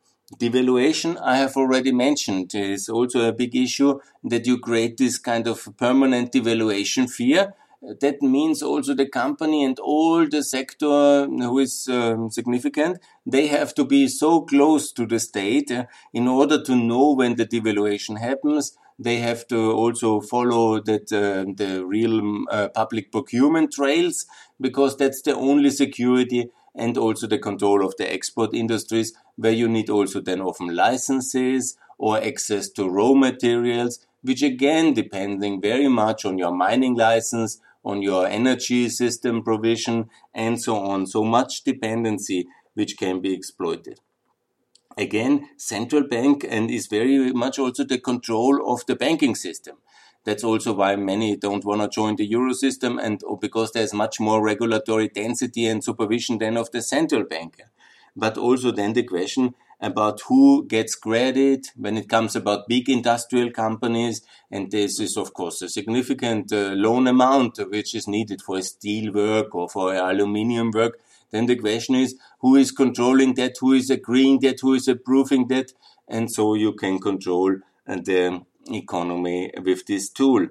Devaluation, 0.41 1.21
I 1.21 1.37
have 1.37 1.55
already 1.55 1.91
mentioned, 1.91 2.55
is 2.55 2.89
also 2.89 3.27
a 3.27 3.33
big 3.33 3.55
issue 3.55 3.99
that 4.23 4.47
you 4.47 4.57
create 4.57 4.97
this 4.97 5.19
kind 5.19 5.45
of 5.45 5.77
permanent 5.77 6.31
devaluation 6.31 7.07
fear 7.07 7.53
that 7.99 8.21
means 8.21 8.61
also 8.63 8.93
the 8.93 9.07
company 9.07 9.63
and 9.63 9.79
all 9.79 10.27
the 10.27 10.43
sector 10.43 11.25
who 11.25 11.59
is 11.59 11.87
um, 11.89 12.29
significant, 12.29 12.99
they 13.25 13.47
have 13.47 13.73
to 13.75 13.85
be 13.85 14.07
so 14.07 14.41
close 14.41 14.91
to 14.93 15.05
the 15.05 15.19
state 15.19 15.71
uh, 15.71 15.85
in 16.13 16.27
order 16.27 16.61
to 16.63 16.75
know 16.75 17.13
when 17.13 17.35
the 17.35 17.45
devaluation 17.45 18.19
happens. 18.19 18.77
They 18.97 19.17
have 19.17 19.47
to 19.47 19.71
also 19.73 20.21
follow 20.21 20.79
that 20.79 21.11
uh, 21.11 21.51
the 21.55 21.85
real 21.85 22.45
uh, 22.49 22.69
public 22.69 23.11
procurement 23.11 23.73
trails 23.73 24.25
because 24.59 24.95
that's 24.97 25.21
the 25.21 25.35
only 25.35 25.69
security 25.69 26.49
and 26.73 26.97
also 26.97 27.27
the 27.27 27.37
control 27.37 27.85
of 27.85 27.95
the 27.97 28.11
export 28.11 28.53
industries 28.53 29.13
where 29.35 29.51
you 29.51 29.67
need 29.67 29.89
also 29.89 30.21
then 30.21 30.41
often 30.41 30.75
licenses 30.75 31.77
or 31.97 32.21
access 32.21 32.69
to 32.69 32.89
raw 32.89 33.13
materials 33.13 34.05
which 34.21 34.41
again 34.41 34.93
depending 34.93 35.61
very 35.61 35.87
much 35.87 36.25
on 36.25 36.37
your 36.37 36.51
mining 36.51 36.95
license 36.95 37.59
on 37.85 38.01
your 38.01 38.27
energy 38.27 38.89
system 38.89 39.43
provision 39.43 40.09
and 40.33 40.61
so 40.61 40.75
on. 40.75 41.05
So 41.05 41.23
much 41.23 41.63
dependency 41.63 42.47
which 42.73 42.97
can 42.97 43.21
be 43.21 43.33
exploited. 43.33 43.99
Again, 44.97 45.49
central 45.57 46.03
bank 46.07 46.45
and 46.49 46.71
is 46.71 46.87
very 46.87 47.31
much 47.31 47.59
also 47.59 47.83
the 47.83 47.99
control 47.99 48.73
of 48.73 48.85
the 48.85 48.95
banking 48.95 49.35
system. 49.35 49.77
That's 50.23 50.43
also 50.43 50.73
why 50.73 50.95
many 50.95 51.35
don't 51.35 51.63
want 51.63 51.81
to 51.81 51.87
join 51.87 52.15
the 52.15 52.25
euro 52.25 52.53
system 52.53 52.97
and 52.97 53.21
because 53.39 53.71
there's 53.71 53.93
much 53.93 54.19
more 54.19 54.43
regulatory 54.43 55.09
density 55.09 55.67
and 55.67 55.83
supervision 55.83 56.39
than 56.39 56.57
of 56.57 56.71
the 56.71 56.81
central 56.81 57.23
bank. 57.23 57.61
But 58.15 58.37
also 58.37 58.71
then 58.71 58.93
the 58.93 59.03
question 59.03 59.53
about 59.85 60.19
who 60.27 60.65
gets 60.65 60.95
credit 60.95 61.67
when 61.75 61.95
it 61.95 62.09
comes 62.09 62.35
about 62.35 62.67
big 62.67 62.89
industrial 62.89 63.51
companies. 63.51 64.21
And 64.49 64.71
this 64.71 64.99
is, 64.99 65.15
of 65.15 65.33
course, 65.33 65.61
a 65.61 65.69
significant 65.69 66.51
uh, 66.51 66.73
loan 66.85 67.07
amount 67.07 67.59
which 67.69 67.93
is 67.93 68.07
needed 68.07 68.41
for 68.41 68.61
steel 68.61 69.13
work 69.13 69.53
or 69.53 69.69
for 69.69 69.93
aluminium 69.93 70.71
work. 70.71 70.99
Then 71.31 71.45
the 71.45 71.55
question 71.55 71.95
is 71.95 72.15
who 72.39 72.55
is 72.55 72.71
controlling 72.71 73.35
that, 73.35 73.57
who 73.59 73.73
is 73.73 73.89
agreeing 73.91 74.39
that, 74.39 74.59
who 74.61 74.73
is 74.73 74.87
approving 74.87 75.47
that. 75.49 75.73
And 76.07 76.31
so 76.31 76.55
you 76.55 76.73
can 76.73 76.99
control 76.99 77.55
uh, 77.87 77.95
the 77.95 78.41
economy 78.71 79.51
with 79.63 79.85
this 79.85 80.09
tool. 80.09 80.47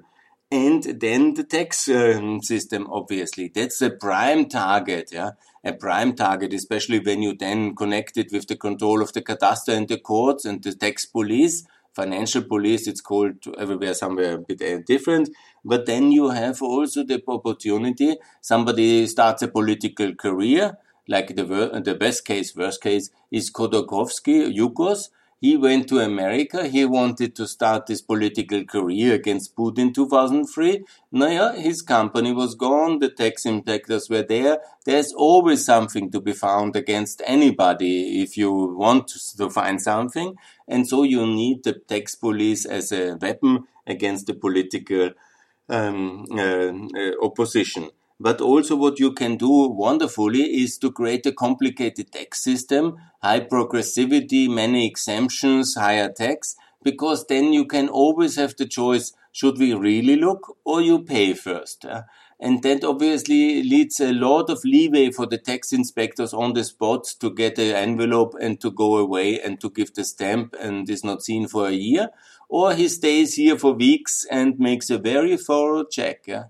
And 0.50 0.84
then 0.84 1.34
the 1.34 1.42
tax 1.42 1.88
um, 1.88 2.40
system, 2.40 2.86
obviously, 2.88 3.50
that's 3.52 3.82
a 3.82 3.90
prime 3.90 4.48
target. 4.48 5.10
Yeah, 5.10 5.30
a 5.64 5.72
prime 5.72 6.14
target, 6.14 6.52
especially 6.52 6.98
when 6.98 7.22
you 7.22 7.34
then 7.34 7.74
connect 7.74 8.16
it 8.16 8.30
with 8.32 8.46
the 8.46 8.56
control 8.56 9.02
of 9.02 9.12
the 9.12 9.22
cadastre 9.22 9.74
and 9.74 9.88
the 9.88 9.98
courts 9.98 10.44
and 10.44 10.62
the 10.62 10.74
tax 10.74 11.06
police, 11.06 11.66
financial 11.94 12.42
police. 12.42 12.86
It's 12.86 13.00
called 13.00 13.36
everywhere, 13.58 13.94
somewhere 13.94 14.34
a 14.34 14.38
bit 14.38 14.62
uh, 14.62 14.80
different. 14.86 15.30
But 15.64 15.86
then 15.86 16.12
you 16.12 16.30
have 16.30 16.60
also 16.62 17.04
the 17.04 17.22
opportunity. 17.26 18.16
Somebody 18.40 19.06
starts 19.06 19.42
a 19.42 19.48
political 19.48 20.14
career, 20.14 20.76
like 21.08 21.34
the 21.34 21.44
the 21.84 21.94
best 21.94 22.24
case, 22.24 22.54
worst 22.54 22.82
case 22.82 23.10
is 23.30 23.50
Khodorkovsky, 23.50 24.54
Yukos 24.54 25.08
he 25.44 25.58
went 25.58 25.86
to 25.88 25.98
America. 25.98 26.66
He 26.66 26.86
wanted 26.86 27.36
to 27.36 27.46
start 27.46 27.88
his 27.88 28.00
political 28.00 28.64
career 28.64 29.12
against 29.12 29.54
Putin 29.54 29.92
2003. 29.92 30.84
Now, 31.12 31.52
his 31.52 31.82
company 31.82 32.32
was 32.32 32.54
gone. 32.54 32.98
The 32.98 33.10
tax 33.10 33.44
inspectors 33.44 34.08
were 34.08 34.22
there. 34.22 34.60
There's 34.86 35.12
always 35.12 35.62
something 35.62 36.10
to 36.12 36.20
be 36.22 36.32
found 36.32 36.76
against 36.76 37.20
anybody 37.26 38.22
if 38.22 38.38
you 38.38 38.50
want 38.84 39.08
to 39.36 39.50
find 39.50 39.82
something. 39.82 40.34
And 40.66 40.88
so 40.88 41.02
you 41.02 41.26
need 41.26 41.62
the 41.62 41.74
tax 41.74 42.14
police 42.14 42.64
as 42.64 42.90
a 42.90 43.18
weapon 43.20 43.64
against 43.86 44.26
the 44.26 44.34
political 44.34 45.10
um, 45.68 46.24
uh, 46.32 46.72
uh, 47.02 47.12
opposition. 47.22 47.90
But 48.20 48.40
also 48.40 48.76
what 48.76 49.00
you 49.00 49.12
can 49.12 49.36
do 49.36 49.68
wonderfully 49.68 50.62
is 50.62 50.78
to 50.78 50.92
create 50.92 51.26
a 51.26 51.32
complicated 51.32 52.12
tax 52.12 52.42
system, 52.42 52.96
high 53.22 53.40
progressivity, 53.40 54.48
many 54.48 54.86
exemptions, 54.86 55.74
higher 55.74 56.10
tax, 56.10 56.56
because 56.82 57.26
then 57.26 57.52
you 57.52 57.64
can 57.64 57.88
always 57.88 58.36
have 58.36 58.54
the 58.56 58.66
choice, 58.66 59.12
should 59.32 59.58
we 59.58 59.74
really 59.74 60.14
look 60.16 60.56
or 60.64 60.80
you 60.80 61.02
pay 61.02 61.34
first? 61.34 61.84
And 62.38 62.62
that 62.62 62.84
obviously 62.84 63.62
leads 63.62 64.00
a 64.00 64.12
lot 64.12 64.50
of 64.50 64.64
leeway 64.64 65.10
for 65.10 65.26
the 65.26 65.38
tax 65.38 65.72
inspectors 65.72 66.34
on 66.34 66.52
the 66.52 66.62
spot 66.62 67.04
to 67.20 67.30
get 67.30 67.56
the 67.56 67.76
envelope 67.76 68.34
and 68.40 68.60
to 68.60 68.70
go 68.70 68.96
away 68.96 69.40
and 69.40 69.60
to 69.60 69.70
give 69.70 69.94
the 69.94 70.04
stamp 70.04 70.54
and 70.60 70.88
is 70.90 71.04
not 71.04 71.22
seen 71.22 71.48
for 71.48 71.68
a 71.68 71.72
year. 71.72 72.10
Or 72.48 72.74
he 72.74 72.88
stays 72.88 73.34
here 73.34 73.58
for 73.58 73.72
weeks 73.72 74.26
and 74.30 74.58
makes 74.58 74.90
a 74.90 74.98
very 74.98 75.36
thorough 75.36 75.84
check. 75.84 76.24
Yeah? 76.26 76.44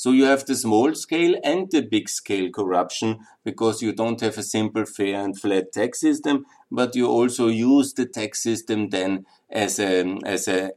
So 0.00 0.12
you 0.12 0.24
have 0.24 0.46
the 0.46 0.54
small 0.54 0.94
scale 0.94 1.34
and 1.44 1.70
the 1.70 1.82
big 1.82 2.08
scale 2.08 2.48
corruption 2.48 3.18
because 3.44 3.82
you 3.82 3.92
don't 3.92 4.18
have 4.22 4.38
a 4.38 4.42
simple, 4.42 4.86
fair 4.86 5.22
and 5.22 5.38
flat 5.38 5.72
tax 5.72 6.00
system, 6.00 6.46
but 6.70 6.96
you 6.96 7.06
also 7.06 7.48
use 7.48 7.92
the 7.92 8.06
tax 8.06 8.42
system 8.42 8.88
then 8.88 9.26
as 9.50 9.78
a, 9.78 10.18
as 10.24 10.48
a, 10.48 10.70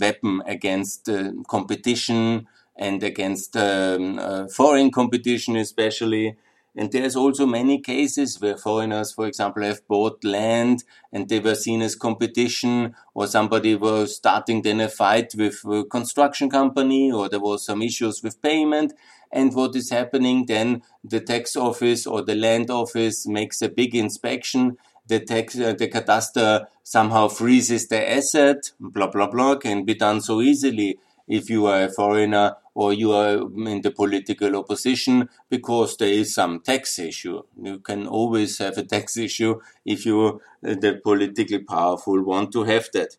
weapon 0.00 0.40
against 0.46 1.10
uh, 1.10 1.32
competition 1.46 2.46
and 2.74 3.02
against 3.02 3.54
um, 3.54 4.18
uh, 4.18 4.48
foreign 4.48 4.90
competition 4.90 5.56
especially 5.56 6.36
and 6.76 6.92
there's 6.92 7.16
also 7.16 7.46
many 7.46 7.80
cases 7.80 8.40
where 8.40 8.56
foreigners, 8.56 9.12
for 9.12 9.26
example, 9.26 9.64
have 9.64 9.86
bought 9.88 10.22
land 10.22 10.84
and 11.12 11.28
they 11.28 11.40
were 11.40 11.56
seen 11.56 11.82
as 11.82 11.96
competition 11.96 12.94
or 13.12 13.26
somebody 13.26 13.74
was 13.74 14.16
starting 14.16 14.62
then 14.62 14.80
a 14.80 14.88
fight 14.88 15.34
with 15.36 15.64
a 15.64 15.84
construction 15.84 16.48
company 16.48 17.10
or 17.10 17.28
there 17.28 17.40
was 17.40 17.64
some 17.64 17.82
issues 17.82 18.22
with 18.22 18.40
payment. 18.40 18.92
And 19.32 19.52
what 19.54 19.74
is 19.74 19.90
happening 19.90 20.46
then? 20.46 20.82
The 21.02 21.20
tax 21.20 21.56
office 21.56 22.06
or 22.06 22.22
the 22.22 22.36
land 22.36 22.70
office 22.70 23.26
makes 23.26 23.62
a 23.62 23.68
big 23.68 23.96
inspection. 23.96 24.76
The 25.08 25.20
tax, 25.20 25.58
uh, 25.58 25.74
the 25.76 25.88
cadastre 25.88 26.66
somehow 26.84 27.28
freezes 27.28 27.88
the 27.88 28.10
asset, 28.10 28.70
blah, 28.78 29.08
blah, 29.08 29.28
blah, 29.28 29.56
can 29.56 29.84
be 29.84 29.94
done 29.94 30.20
so 30.20 30.40
easily 30.40 30.98
if 31.26 31.50
you 31.50 31.66
are 31.66 31.84
a 31.84 31.90
foreigner 31.90 32.56
or 32.80 32.94
you 32.94 33.12
are 33.12 33.34
in 33.72 33.82
the 33.82 33.90
political 33.90 34.56
opposition 34.56 35.28
because 35.50 35.96
there 35.98 36.14
is 36.22 36.34
some 36.34 36.60
tax 36.60 36.98
issue. 36.98 37.42
You 37.62 37.78
can 37.80 38.06
always 38.06 38.56
have 38.56 38.78
a 38.78 38.82
tax 38.82 39.18
issue 39.18 39.60
if 39.84 40.06
you, 40.06 40.40
uh, 40.66 40.76
the 40.84 40.98
politically 41.04 41.58
powerful, 41.58 42.22
want 42.22 42.52
to 42.52 42.62
have 42.64 42.88
that. 42.94 43.18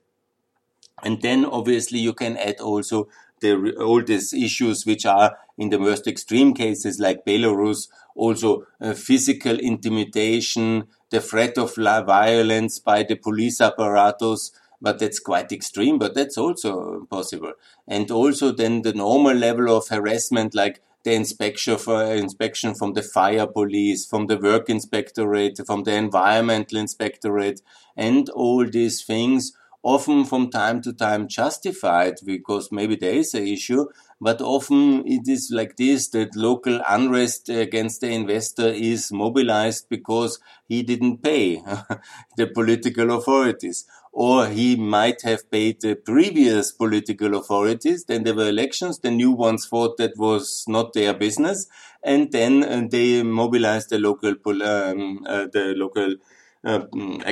And 1.03 1.21
then 1.21 1.45
obviously 1.45 1.99
you 1.99 2.13
can 2.13 2.37
add 2.37 2.59
also 2.59 3.07
the, 3.41 3.75
all 3.79 4.01
these 4.03 4.33
issues 4.33 4.83
which 4.85 5.05
are 5.05 5.37
in 5.59 5.69
the 5.69 5.77
most 5.79 6.07
extreme 6.07 6.55
cases 6.55 6.99
like 6.99 7.23
Belarus, 7.23 7.87
also 8.15 8.65
uh, 8.79 8.93
physical 8.95 9.59
intimidation, 9.59 10.87
the 11.11 11.21
threat 11.21 11.57
of 11.59 11.75
violence 11.75 12.79
by 12.79 13.03
the 13.03 13.15
police 13.15 13.61
apparatus, 13.61 14.51
but 14.81 14.99
that's 14.99 15.19
quite 15.19 15.51
extreme, 15.51 15.99
but 15.99 16.15
that's 16.15 16.37
also 16.37 17.05
possible. 17.09 17.53
And 17.87 18.09
also 18.09 18.51
then 18.51 18.81
the 18.81 18.93
normal 18.93 19.33
level 19.33 19.75
of 19.75 19.89
harassment, 19.89 20.55
like 20.55 20.81
the 21.03 21.13
inspection 21.13 21.77
for 21.77 22.03
inspection 22.03 22.75
from 22.75 22.93
the 22.93 23.01
fire 23.01 23.47
police, 23.47 24.05
from 24.05 24.27
the 24.27 24.37
work 24.37 24.69
inspectorate, 24.69 25.59
from 25.65 25.83
the 25.83 25.93
environmental 25.93 26.77
inspectorate, 26.77 27.61
and 27.95 28.29
all 28.29 28.65
these 28.67 29.03
things 29.03 29.53
often 29.83 30.25
from 30.25 30.49
time 30.49 30.81
to 30.81 30.93
time 30.93 31.27
justified 31.27 32.15
because 32.23 32.71
maybe 32.71 32.95
there 32.95 33.15
is 33.15 33.33
an 33.33 33.47
issue, 33.47 33.87
but 34.21 34.39
often 34.39 35.03
it 35.05 35.27
is 35.27 35.49
like 35.51 35.75
this 35.77 36.07
that 36.09 36.35
local 36.35 36.79
unrest 36.87 37.49
against 37.49 38.01
the 38.01 38.09
investor 38.09 38.67
is 38.67 39.11
mobilized 39.11 39.89
because 39.89 40.39
he 40.67 40.83
didn't 40.83 41.23
pay 41.23 41.55
the 42.37 42.47
political 42.47 43.11
authorities 43.17 43.85
or 44.13 44.47
he 44.47 44.75
might 44.75 45.21
have 45.23 45.49
paid 45.49 45.81
the 45.81 45.95
previous 45.95 46.71
political 46.71 47.35
authorities. 47.35 48.05
Then 48.05 48.23
there 48.23 48.35
were 48.35 48.49
elections. 48.49 48.99
The 48.99 49.11
new 49.11 49.31
ones 49.31 49.65
thought 49.65 49.97
that 49.97 50.17
was 50.17 50.65
not 50.67 50.93
their 50.93 51.13
business, 51.13 51.67
and 52.03 52.31
then 52.31 52.63
uh, 52.63 52.87
they 52.89 53.23
mobilized 53.23 53.89
the 53.89 53.99
local 53.99 54.31
um, 54.63 55.25
uh, 55.25 55.47
the 55.51 55.73
local 55.77 56.15
uh, 56.63 56.79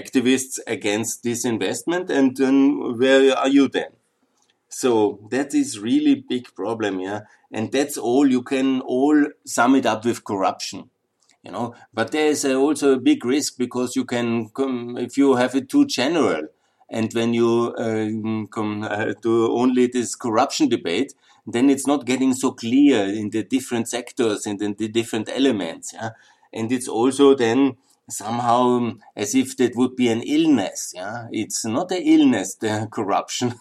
activists 0.02 0.60
against 0.68 1.24
this 1.24 1.44
investment. 1.46 2.10
And 2.10 2.36
then 2.38 2.98
where 2.98 3.38
are 3.38 3.50
you 3.50 3.68
then? 3.68 3.99
So 4.70 5.28
that 5.32 5.54
is 5.54 5.80
really 5.80 6.16
big 6.16 6.54
problem, 6.56 7.00
yeah. 7.00 7.22
And 7.52 7.72
that's 7.72 7.98
all 7.98 8.30
you 8.30 8.44
can 8.44 8.82
all 8.82 9.26
sum 9.46 9.76
it 9.76 9.86
up 9.86 10.06
with 10.06 10.24
corruption 10.24 10.90
you 11.42 11.54
know 11.54 11.74
but 11.94 12.12
there 12.12 12.28
is 12.28 12.44
also 12.44 12.96
a 12.96 13.00
big 13.00 13.24
risk 13.24 13.58
because 13.58 13.96
you 13.96 14.04
can 14.04 14.50
if 14.98 15.18
you 15.18 15.36
have 15.36 15.56
it 15.56 15.70
too 15.70 15.86
general 15.86 16.50
and 16.90 17.14
when 17.14 17.34
you 17.34 17.74
uh, 17.78 18.48
come 18.48 18.88
to 19.22 19.52
only 19.52 19.88
this 19.88 20.16
corruption 20.16 20.70
debate, 20.70 21.14
then 21.46 21.70
it's 21.70 21.86
not 21.86 22.06
getting 22.06 22.34
so 22.34 22.52
clear 22.52 23.04
in 23.06 23.30
the 23.30 23.44
different 23.44 23.88
sectors 23.88 24.46
and 24.48 24.62
in 24.62 24.74
the 24.74 24.88
different 24.88 25.30
elements. 25.30 25.94
Yeah? 25.94 26.12
And 26.52 26.72
it's 26.72 26.88
also 26.88 27.36
then 27.36 27.78
somehow 28.10 28.94
as 29.16 29.36
if 29.36 29.56
that 29.58 29.76
would 29.76 29.96
be 29.96 30.10
an 30.10 30.24
illness. 30.24 30.94
Yeah, 30.96 31.28
it's 31.32 31.64
not 31.64 31.92
an 31.92 32.02
illness, 32.02 32.56
the 32.56 32.88
corruption. 32.92 33.54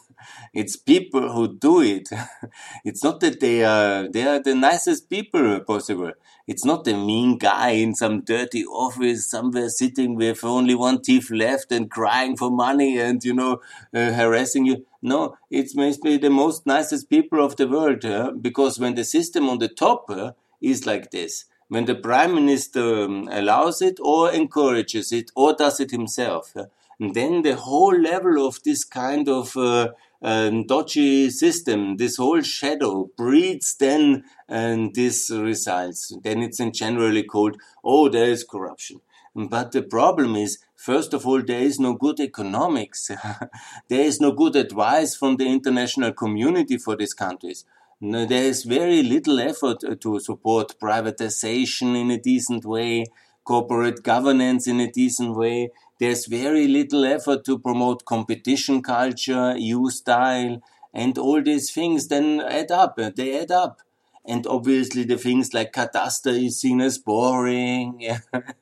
It's 0.53 0.77
people 0.77 1.33
who 1.33 1.57
do 1.57 1.83
it. 1.83 2.09
it's 2.85 3.03
not 3.05 3.21
that 3.21 3.41
they 3.41 3.65
are 3.65 4.09
they 4.09 4.25
are 4.27 4.41
the 4.43 4.55
nicest 4.55 5.09
people 5.11 5.61
possible. 5.61 6.13
It's 6.47 6.65
not 6.65 6.85
the 6.85 6.95
mean 6.95 7.37
guy 7.37 7.71
in 7.71 7.95
some 7.95 8.23
dirty 8.23 8.65
office 8.65 9.31
somewhere 9.31 9.69
sitting 9.69 10.15
with 10.15 10.43
only 10.45 10.75
one 10.75 11.03
teeth 11.03 11.31
left 11.31 11.71
and 11.73 11.91
crying 11.91 12.37
for 12.37 12.51
money 12.51 12.99
and 12.99 13.23
you 13.23 13.35
know 13.35 13.61
uh, 13.95 14.13
harassing 14.13 14.67
you. 14.67 14.87
No, 15.03 15.37
it's 15.51 15.75
maybe 15.77 16.17
the 16.17 16.31
most 16.31 16.67
nicest 16.67 17.09
people 17.09 17.45
of 17.45 17.57
the 17.57 17.69
world 17.69 18.05
uh, 18.05 18.33
because 18.33 18.79
when 18.79 18.95
the 18.95 19.05
system 19.05 19.49
on 19.49 19.59
the 19.59 19.69
top 19.69 20.11
uh, 20.11 20.33
is 20.61 20.87
like 20.87 21.11
this, 21.11 21.45
when 21.69 21.85
the 21.85 21.95
prime 21.95 22.35
minister 22.35 23.05
um, 23.05 23.29
allows 23.31 23.83
it 23.83 23.99
or 24.01 24.33
encourages 24.33 25.13
it 25.13 25.31
or 25.37 25.55
does 25.55 25.81
it 25.81 25.91
himself, 25.91 26.55
then 26.99 27.43
the 27.43 27.57
whole 27.57 27.97
level 27.97 28.47
of 28.47 28.63
this 28.65 28.85
kind 28.85 29.29
of 29.29 29.57
uh, 29.57 29.89
um, 30.23 30.67
dodgy 30.67 31.31
system, 31.31 31.97
this 31.97 32.17
whole 32.17 32.43
shadow 32.43 33.11
breeds 33.17 33.75
then 33.77 34.25
and 34.49 34.95
this 34.95 35.31
results. 35.31 36.17
Then 36.23 36.43
it's 36.43 36.61
in 36.61 36.73
generally 36.73 37.23
called, 37.23 37.61
oh, 37.85 38.09
there 38.09 38.31
is 38.31 38.45
corruption. 38.45 39.01
But 39.35 39.73
the 39.73 39.83
problem 39.83 40.35
is, 40.35 40.59
first 40.75 41.15
of 41.15 41.27
all, 41.27 41.43
there 41.43 41.61
is 41.61 41.79
no 41.79 41.95
good 41.95 42.19
economics. 42.19 43.11
there 43.89 44.01
is 44.01 44.21
no 44.21 44.33
good 44.33 44.57
advice 44.57 45.15
from 45.15 45.37
the 45.37 45.47
international 45.47 46.13
community 46.13 46.79
for 46.79 46.97
these 46.97 47.15
countries. 47.15 47.65
There 48.01 48.31
is 48.31 48.65
very 48.65 49.03
little 49.03 49.41
effort 49.41 49.83
uh, 49.85 49.97
to 49.97 50.21
support 50.21 50.79
privatization 50.81 52.01
in 52.01 52.11
a 52.11 52.19
decent 52.19 52.65
way, 52.65 53.07
corporate 53.45 54.03
governance 54.03 54.67
in 54.67 54.79
a 54.81 54.91
decent 54.91 55.37
way. 55.37 55.71
There's 55.99 56.27
very 56.27 56.69
little 56.69 57.05
effort 57.05 57.45
to 57.47 57.59
promote 57.59 58.05
competition 58.05 58.83
culture, 58.83 59.55
EU 59.57 59.91
style, 59.91 60.61
and 60.95 61.19
all 61.19 61.43
these 61.43 61.73
things 61.73 62.09
then 62.09 62.41
add 62.41 62.71
up. 62.71 62.97
They 63.17 63.41
add 63.41 63.51
up. 63.51 63.81
And 64.25 64.47
obviously 64.47 65.05
the 65.05 65.17
things 65.17 65.55
like 65.55 65.73
cadastre 65.73 66.45
is 66.45 66.61
seen 66.61 66.83
as 66.83 66.99
boring. 66.99 68.07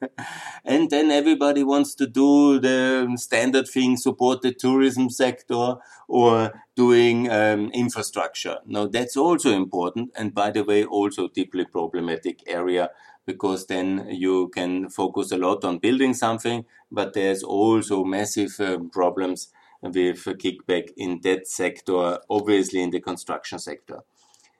and 0.64 0.88
then 0.88 1.10
everybody 1.10 1.64
wants 1.64 1.94
to 1.96 2.06
do 2.06 2.60
the 2.60 3.12
standard 3.16 3.66
thing, 3.66 3.96
support 3.96 4.42
the 4.42 4.52
tourism 4.52 5.10
sector 5.10 5.74
or 6.06 6.62
doing 6.76 7.28
um, 7.30 7.70
infrastructure. 7.72 8.58
Now 8.64 8.86
that's 8.86 9.16
also 9.16 9.50
important. 9.50 10.12
And 10.16 10.32
by 10.32 10.52
the 10.52 10.62
way, 10.62 10.84
also 10.84 11.26
deeply 11.26 11.64
problematic 11.64 12.44
area 12.46 12.90
because 13.26 13.66
then 13.66 14.06
you 14.08 14.48
can 14.48 14.88
focus 14.88 15.32
a 15.32 15.36
lot 15.36 15.64
on 15.64 15.78
building 15.78 16.14
something, 16.14 16.64
but 16.90 17.12
there's 17.12 17.42
also 17.42 18.04
massive 18.04 18.58
uh, 18.60 18.78
problems 18.92 19.48
with 19.82 20.24
kickback 20.24 20.90
in 20.96 21.20
that 21.22 21.46
sector, 21.46 22.18
obviously 22.30 22.82
in 22.82 22.90
the 22.90 23.00
construction 23.00 23.58
sector. 23.58 24.00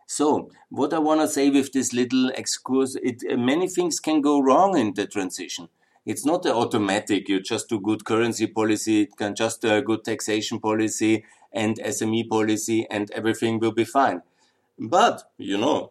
So, 0.09 0.51
what 0.69 0.93
I 0.93 0.99
want 0.99 1.21
to 1.21 1.29
say 1.29 1.51
with 1.51 1.73
this 1.73 1.93
little 1.93 2.29
excuse, 2.31 2.97
it, 2.97 3.23
uh, 3.31 3.37
many 3.37 3.69
things 3.69 3.99
can 3.99 4.21
go 4.21 4.41
wrong 4.41 4.77
in 4.79 4.95
the 4.95 5.07
transition. 5.07 5.69
It's 6.05 6.25
not 6.25 6.47
automatic. 6.47 7.29
You 7.29 7.41
just 7.41 7.69
do 7.69 7.81
good 7.81 8.05
currency 8.05 8.47
policy, 8.47 9.07
can 9.07 9.35
just 9.35 9.63
do 9.63 9.75
a 9.75 9.83
good 9.83 10.05
taxation 10.05 10.61
policy 10.61 11.25
and 11.53 11.77
SME 11.81 12.29
policy, 12.29 12.87
and 12.89 13.11
everything 13.11 13.59
will 13.59 13.73
be 13.73 13.85
fine. 13.85 14.23
But 14.79 15.25
you 15.39 15.59
know, 15.59 15.91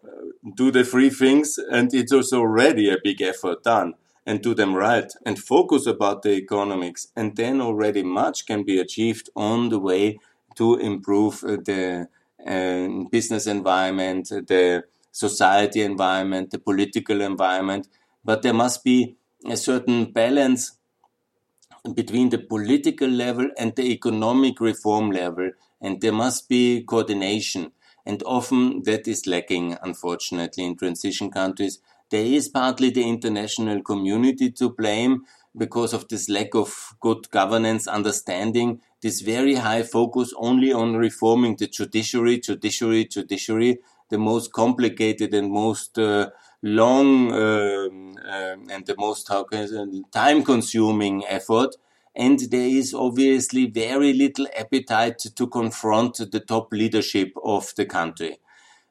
do 0.53 0.71
the 0.71 0.83
three 0.83 1.09
things, 1.09 1.57
and 1.71 1.93
it's 1.93 2.11
also 2.11 2.39
already 2.41 2.89
a 2.89 2.97
big 3.03 3.21
effort 3.21 3.63
done 3.63 3.95
and 4.25 4.41
do 4.41 4.53
them 4.53 4.73
right 4.73 5.11
and 5.25 5.37
focus 5.39 5.85
about 5.85 6.23
the 6.23 6.31
economics 6.31 7.07
and 7.15 7.35
then 7.35 7.61
already 7.61 8.03
much 8.03 8.45
can 8.45 8.63
be 8.63 8.79
achieved 8.79 9.29
on 9.35 9.69
the 9.69 9.79
way 9.79 10.17
to 10.55 10.75
improve 10.75 11.43
uh, 11.43 11.57
the 11.63 12.07
uh, 12.45 13.09
business 13.11 13.45
environment 13.45 14.29
the 14.29 14.83
society 15.11 15.81
environment 15.81 16.51
the 16.51 16.59
political 16.59 17.21
environment. 17.21 17.87
But 18.23 18.41
there 18.41 18.53
must 18.53 18.83
be 18.83 19.15
a 19.47 19.55
certain 19.55 20.11
balance 20.11 20.77
between 21.93 22.29
the 22.29 22.39
political 22.39 23.07
level 23.07 23.47
and 23.57 23.75
the 23.75 23.91
economic 23.91 24.59
reform 24.59 25.11
level 25.11 25.51
and 25.81 26.01
there 26.01 26.11
must 26.11 26.49
be 26.49 26.83
coordination 26.83 27.71
and 28.05 28.21
often 28.25 28.83
that 28.83 29.07
is 29.07 29.25
lacking 29.27 29.77
unfortunately 29.81 30.63
in 30.63 30.75
transition 30.75 31.29
countries 31.31 31.79
there 32.11 32.25
is 32.25 32.47
partly 32.47 32.89
the 32.91 33.07
international 33.07 33.81
community 33.81 34.51
to 34.51 34.69
blame 34.69 35.23
because 35.57 35.93
of 35.93 36.07
this 36.09 36.29
lack 36.29 36.53
of 36.53 36.93
good 36.99 37.29
governance 37.31 37.87
understanding, 37.87 38.81
this 39.01 39.21
very 39.21 39.55
high 39.55 39.81
focus 39.83 40.33
only 40.37 40.71
on 40.73 40.97
reforming 40.97 41.55
the 41.55 41.65
judiciary, 41.67 42.39
judiciary, 42.39 43.05
judiciary, 43.05 43.79
the 44.09 44.17
most 44.17 44.51
complicated 44.51 45.33
and 45.33 45.51
most 45.51 45.97
uh, 45.97 46.29
long 46.61 47.31
uh, 47.31 47.87
uh, 48.27 48.55
and 48.69 48.85
the 48.85 48.95
most 48.97 49.29
time 50.11 50.43
consuming 50.43 51.25
effort. 51.25 51.75
And 52.15 52.39
there 52.51 52.67
is 52.67 52.93
obviously 52.93 53.65
very 53.67 54.13
little 54.13 54.47
appetite 54.57 55.19
to 55.35 55.47
confront 55.47 56.31
the 56.31 56.39
top 56.39 56.71
leadership 56.71 57.33
of 57.43 57.73
the 57.75 57.85
country 57.85 58.37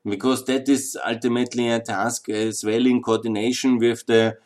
because 0.07 0.45
that 0.45 0.69
is 0.69 0.99
ultimately 1.07 1.69
a 1.71 1.81
task 1.81 2.29
as 2.29 2.63
well 2.65 2.87
in 2.87 3.03
coordination 3.03 3.79
with 3.79 4.05
the 4.07 4.37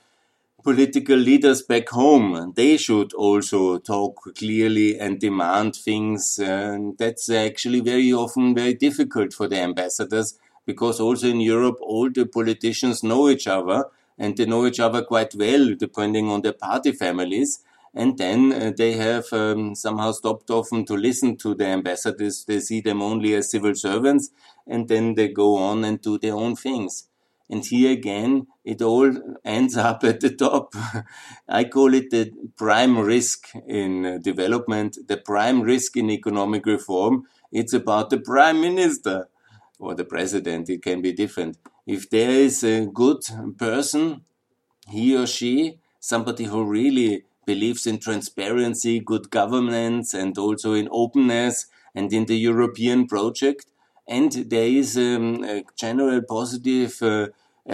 political 0.62 1.16
leaders 1.16 1.62
back 1.62 1.88
home. 1.88 2.52
They 2.54 2.76
should 2.76 3.12
also 3.14 3.78
talk 3.78 4.34
clearly 4.36 4.98
and 4.98 5.18
demand 5.18 5.74
things. 5.74 6.38
And 6.38 6.96
that's 6.98 7.28
actually 7.30 7.80
very 7.80 8.12
often 8.12 8.54
very 8.54 8.74
difficult 8.74 9.32
for 9.32 9.48
the 9.48 9.58
ambassadors 9.60 10.38
because 10.66 11.00
also 11.00 11.28
in 11.28 11.40
Europe, 11.40 11.78
all 11.80 12.10
the 12.10 12.26
politicians 12.26 13.02
know 13.02 13.28
each 13.28 13.46
other 13.46 13.86
and 14.18 14.36
they 14.36 14.46
know 14.46 14.66
each 14.66 14.80
other 14.80 15.02
quite 15.02 15.34
well, 15.34 15.74
depending 15.74 16.28
on 16.28 16.42
their 16.42 16.52
party 16.52 16.92
families. 16.92 17.60
And 17.94 18.18
then 18.18 18.52
uh, 18.52 18.72
they 18.76 18.92
have 18.92 19.32
um, 19.32 19.74
somehow 19.74 20.12
stopped 20.12 20.50
often 20.50 20.84
to 20.86 20.94
listen 20.94 21.36
to 21.38 21.54
the 21.54 21.66
ambassadors. 21.66 22.44
They 22.44 22.60
see 22.60 22.80
them 22.80 23.02
only 23.02 23.34
as 23.34 23.50
civil 23.50 23.74
servants 23.74 24.30
and 24.66 24.88
then 24.88 25.14
they 25.14 25.28
go 25.28 25.56
on 25.56 25.84
and 25.84 26.00
do 26.00 26.18
their 26.18 26.34
own 26.34 26.54
things. 26.54 27.08
And 27.50 27.64
here 27.64 27.92
again, 27.92 28.46
it 28.64 28.82
all 28.82 29.10
ends 29.44 29.76
up 29.76 30.04
at 30.04 30.20
the 30.20 30.30
top. 30.30 30.74
I 31.48 31.64
call 31.64 31.94
it 31.94 32.10
the 32.10 32.32
prime 32.56 32.98
risk 32.98 33.48
in 33.66 34.04
uh, 34.04 34.18
development, 34.18 34.98
the 35.08 35.16
prime 35.16 35.62
risk 35.62 35.96
in 35.96 36.10
economic 36.10 36.66
reform. 36.66 37.24
It's 37.50 37.72
about 37.72 38.10
the 38.10 38.18
prime 38.18 38.60
minister 38.60 39.28
or 39.78 39.94
the 39.94 40.04
president. 40.04 40.68
It 40.68 40.82
can 40.82 41.00
be 41.00 41.12
different. 41.12 41.56
If 41.86 42.10
there 42.10 42.30
is 42.30 42.62
a 42.62 42.84
good 42.84 43.22
person, 43.56 44.24
he 44.86 45.16
or 45.16 45.26
she, 45.26 45.78
somebody 46.00 46.44
who 46.44 46.64
really 46.64 47.24
believes 47.52 47.86
in 47.86 47.98
transparency, 47.98 48.94
good 49.12 49.26
governance, 49.30 50.08
and 50.22 50.36
also 50.36 50.74
in 50.74 50.88
openness 51.02 51.56
and 51.94 52.12
in 52.12 52.24
the 52.26 52.40
European 52.50 53.06
project, 53.14 53.66
and 54.06 54.30
there 54.54 54.70
is 54.82 54.96
um, 54.96 55.44
a 55.44 55.64
general 55.84 56.20
positive 56.36 56.92
uh, 57.02 57.28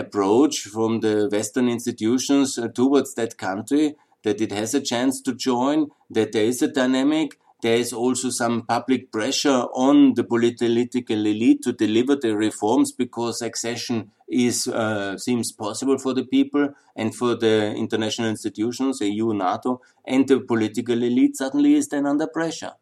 approach 0.05 0.55
from 0.75 1.01
the 1.01 1.29
Western 1.31 1.69
institutions 1.69 2.59
uh, 2.59 2.69
towards 2.81 3.15
that 3.15 3.39
country 3.47 3.95
that 4.25 4.41
it 4.41 4.53
has 4.61 4.75
a 4.75 4.87
chance 4.93 5.21
to 5.21 5.33
join, 5.35 5.79
that 6.17 6.33
there 6.33 6.49
is 6.53 6.63
a 6.63 6.75
dynamic. 6.81 7.29
There 7.65 7.79
is 7.79 7.95
also 7.95 8.29
some 8.29 8.67
public 8.67 9.11
pressure 9.11 9.63
on 9.73 10.13
the 10.13 10.23
political 10.23 11.17
elite 11.27 11.63
to 11.63 11.73
deliver 11.73 12.15
the 12.15 12.37
reforms 12.37 12.93
because 12.93 13.41
accession 13.41 14.11
is 14.29 14.69
uh, 14.69 15.17
seems 15.17 15.51
possible 15.51 15.97
for 15.97 16.13
the 16.13 16.25
people 16.27 16.69
and 16.95 17.15
for 17.15 17.35
the 17.35 17.75
international 17.75 18.29
institutions, 18.29 19.01
EU, 19.01 19.33
NATO, 19.33 19.81
and 20.07 20.29
the 20.29 20.41
political 20.41 21.03
elite 21.03 21.39
suddenly 21.39 21.77
is 21.77 21.89
then 21.89 22.05
under 22.05 22.27
pressure. 22.27 22.73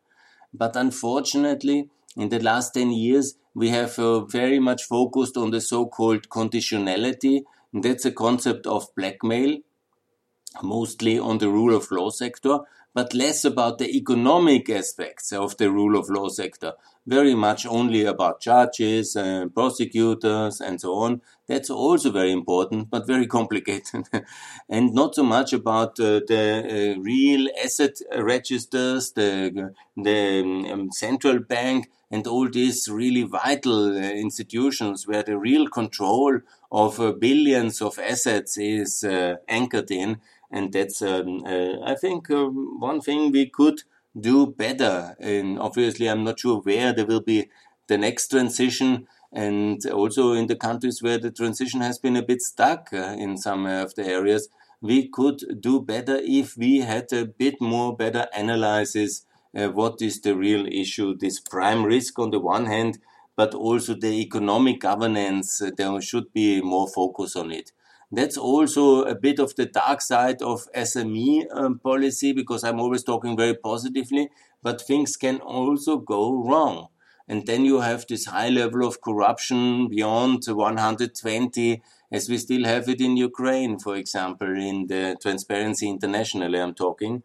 But 0.53 0.75
unfortunately, 0.75 1.89
in 2.17 2.31
the 2.31 2.41
last 2.41 2.75
10 2.75 2.91
years, 2.91 3.35
we 3.55 3.69
have 3.69 3.97
uh, 4.01 4.25
very 4.25 4.59
much 4.59 4.83
focused 4.83 5.37
on 5.37 5.53
the 5.53 5.61
so-called 5.61 6.29
conditionality. 6.29 7.45
And 7.73 7.85
that's 7.85 8.05
a 8.05 8.11
concept 8.11 8.67
of 8.67 8.93
blackmail, 8.97 9.59
mostly 10.61 11.21
on 11.21 11.39
the 11.39 11.51
rule 11.51 11.73
of 11.73 11.93
law 11.93 12.11
sector, 12.11 12.59
but 12.95 13.15
less 13.15 13.45
about 13.45 13.79
the 13.79 13.91
economic 13.97 14.69
aspects 14.69 15.33
of 15.33 15.57
the 15.57 15.71
rule 15.71 15.99
of 15.99 16.11
law 16.11 16.29
sector. 16.29 16.73
Very 17.07 17.35
much 17.35 17.67
only 17.67 18.05
about 18.05 18.41
judges 18.41 19.17
and 19.17 19.53
prosecutors 19.53 20.61
and 20.61 20.81
so 20.81 20.95
on. 20.95 21.21
That's 21.49 21.71
also 21.71 22.11
very 22.11 22.31
important, 22.31 22.91
but 22.91 23.07
very 23.07 23.27
complicated. 23.27 24.09
and 24.69 24.95
not 24.95 25.15
so 25.15 25.25
much 25.25 25.53
about 25.53 25.99
uh, 25.99 26.21
the 26.29 26.95
uh, 26.97 27.01
real 27.01 27.49
asset 27.65 27.97
registers, 28.17 29.13
the, 29.13 29.75
the 29.97 30.71
um, 30.73 30.93
central 30.93 31.41
bank, 31.41 31.91
and 32.13 32.27
all 32.27 32.49
these 32.49 32.89
really 32.89 33.23
vital 33.23 33.97
uh, 33.97 34.01
institutions 34.01 35.09
where 35.09 35.23
the 35.23 35.37
real 35.39 35.67
control 35.67 36.41
of 36.71 37.01
uh, 37.01 37.13
billions 37.13 37.81
of 37.81 37.99
assets 37.99 38.59
is 38.59 39.03
uh, 39.03 39.37
anchored 39.49 39.91
in. 39.91 40.21
And 40.53 40.73
that's, 40.73 41.03
um, 41.03 41.43
uh, 41.45 41.81
I 41.85 41.95
think, 41.95 42.31
um, 42.31 42.79
one 42.79 43.01
thing 43.01 43.33
we 43.33 43.47
could 43.47 43.83
do 44.19 44.47
better. 44.47 45.17
And 45.19 45.59
obviously, 45.59 46.09
I'm 46.09 46.25
not 46.25 46.41
sure 46.41 46.61
where 46.61 46.93
there 46.93 47.07
will 47.07 47.23
be 47.23 47.49
the 47.89 47.99
next 47.99 48.29
transition. 48.29 49.09
And 49.33 49.85
also 49.87 50.33
in 50.35 50.47
the 50.47 50.57
countries 50.57 51.03
where 51.03 51.19
the 51.19 51.31
transition 51.31 51.81
has 51.81 51.99
been 51.99 52.17
a 52.17 52.23
bit 52.23 52.43
stuck 52.43 52.91
uh, 52.93 53.17
in 53.19 53.39
some 53.39 53.65
of 53.67 53.95
the 53.95 54.07
areas, 54.07 54.49
we 54.83 55.09
could 55.09 55.61
do 55.61 55.81
better 55.81 56.21
if 56.23 56.57
we 56.57 56.81
had 56.81 57.13
a 57.13 57.25
bit 57.25 57.61
more 57.61 57.97
better 57.97 58.27
analysis 58.35 59.25
uh, 59.57 59.69
what 59.69 60.01
is 60.01 60.21
the 60.21 60.35
real 60.35 60.67
issue, 60.67 61.17
this 61.17 61.41
prime 61.41 61.85
risk 61.85 62.19
on 62.19 62.31
the 62.31 62.41
one 62.41 62.67
hand, 62.67 62.99
but 63.37 63.55
also 63.55 63.95
the 63.95 64.21
economic 64.21 64.81
governance, 64.81 65.61
uh, 65.61 65.71
there 65.77 66.01
should 66.01 66.33
be 66.33 66.61
more 66.61 66.89
focus 66.89 67.37
on 67.37 67.53
it. 67.53 67.73
That's 68.15 68.37
also 68.37 69.05
a 69.05 69.15
bit 69.15 69.39
of 69.39 69.57
the 69.57 69.65
dark 69.65 70.03
side 70.03 70.43
of 70.43 70.69
SME 70.75 71.47
um, 71.51 71.79
policy 71.79 72.35
because 72.35 72.63
I'm 72.63 72.79
always 72.79 73.03
talking 73.03 73.39
very 73.39 73.55
positively, 73.55 74.29
but 74.63 74.83
things 74.83 75.17
can 75.17 75.39
also 75.39 75.97
go 75.97 76.31
wrong. 76.31 76.89
And 77.27 77.47
then 77.47 77.65
you 77.65 77.81
have 77.81 78.07
this 78.07 78.27
high 78.27 78.51
level 78.51 78.87
of 78.87 79.01
corruption 79.01 79.89
beyond 79.89 80.45
120, 80.47 81.83
as 82.11 82.29
we 82.29 82.37
still 82.37 82.65
have 82.65 82.87
it 82.91 83.01
in 83.01 83.17
Ukraine, 83.17 83.79
for 83.79 83.97
example, 83.97 84.55
in 84.61 84.89
the 84.89 85.17
Transparency 85.23 85.89
International, 85.89 86.55
I'm 86.55 86.75
talking. 86.75 87.23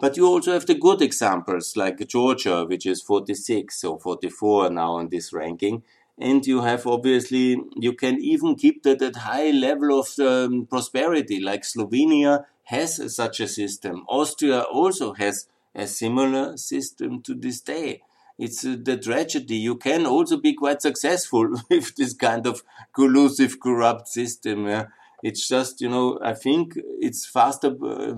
But 0.00 0.16
you 0.16 0.26
also 0.26 0.52
have 0.52 0.64
the 0.64 0.74
good 0.74 1.02
examples 1.02 1.76
like 1.76 2.08
Georgia, 2.08 2.64
which 2.64 2.86
is 2.86 3.02
46 3.02 3.84
or 3.84 4.00
44 4.00 4.70
now 4.70 4.98
in 4.98 5.10
this 5.10 5.34
ranking. 5.34 5.82
And 6.18 6.46
you 6.46 6.62
have 6.62 6.86
obviously, 6.86 7.60
you 7.74 7.92
can 7.94 8.20
even 8.20 8.54
keep 8.54 8.82
that 8.84 9.02
at 9.02 9.16
high 9.16 9.50
level 9.50 9.98
of 9.98 10.08
um, 10.20 10.66
prosperity, 10.66 11.40
like 11.40 11.62
Slovenia 11.62 12.44
has 12.64 13.14
such 13.14 13.40
a 13.40 13.48
system. 13.48 14.04
Austria 14.08 14.60
also 14.60 15.12
has 15.14 15.48
a 15.74 15.86
similar 15.86 16.56
system 16.56 17.20
to 17.22 17.34
this 17.34 17.60
day. 17.60 18.02
It's 18.38 18.64
uh, 18.64 18.76
the 18.80 18.96
tragedy. 18.96 19.56
You 19.56 19.76
can 19.76 20.06
also 20.06 20.36
be 20.36 20.54
quite 20.54 20.82
successful 20.82 21.48
with 21.70 21.94
this 21.96 22.14
kind 22.14 22.46
of 22.46 22.62
collusive, 22.94 23.60
corrupt 23.60 24.08
system. 24.08 24.66
Yeah? 24.66 24.86
It's 25.22 25.48
just, 25.48 25.80
you 25.80 25.88
know, 25.88 26.18
I 26.22 26.34
think 26.34 26.74
it's 27.00 27.26
faster, 27.26 27.74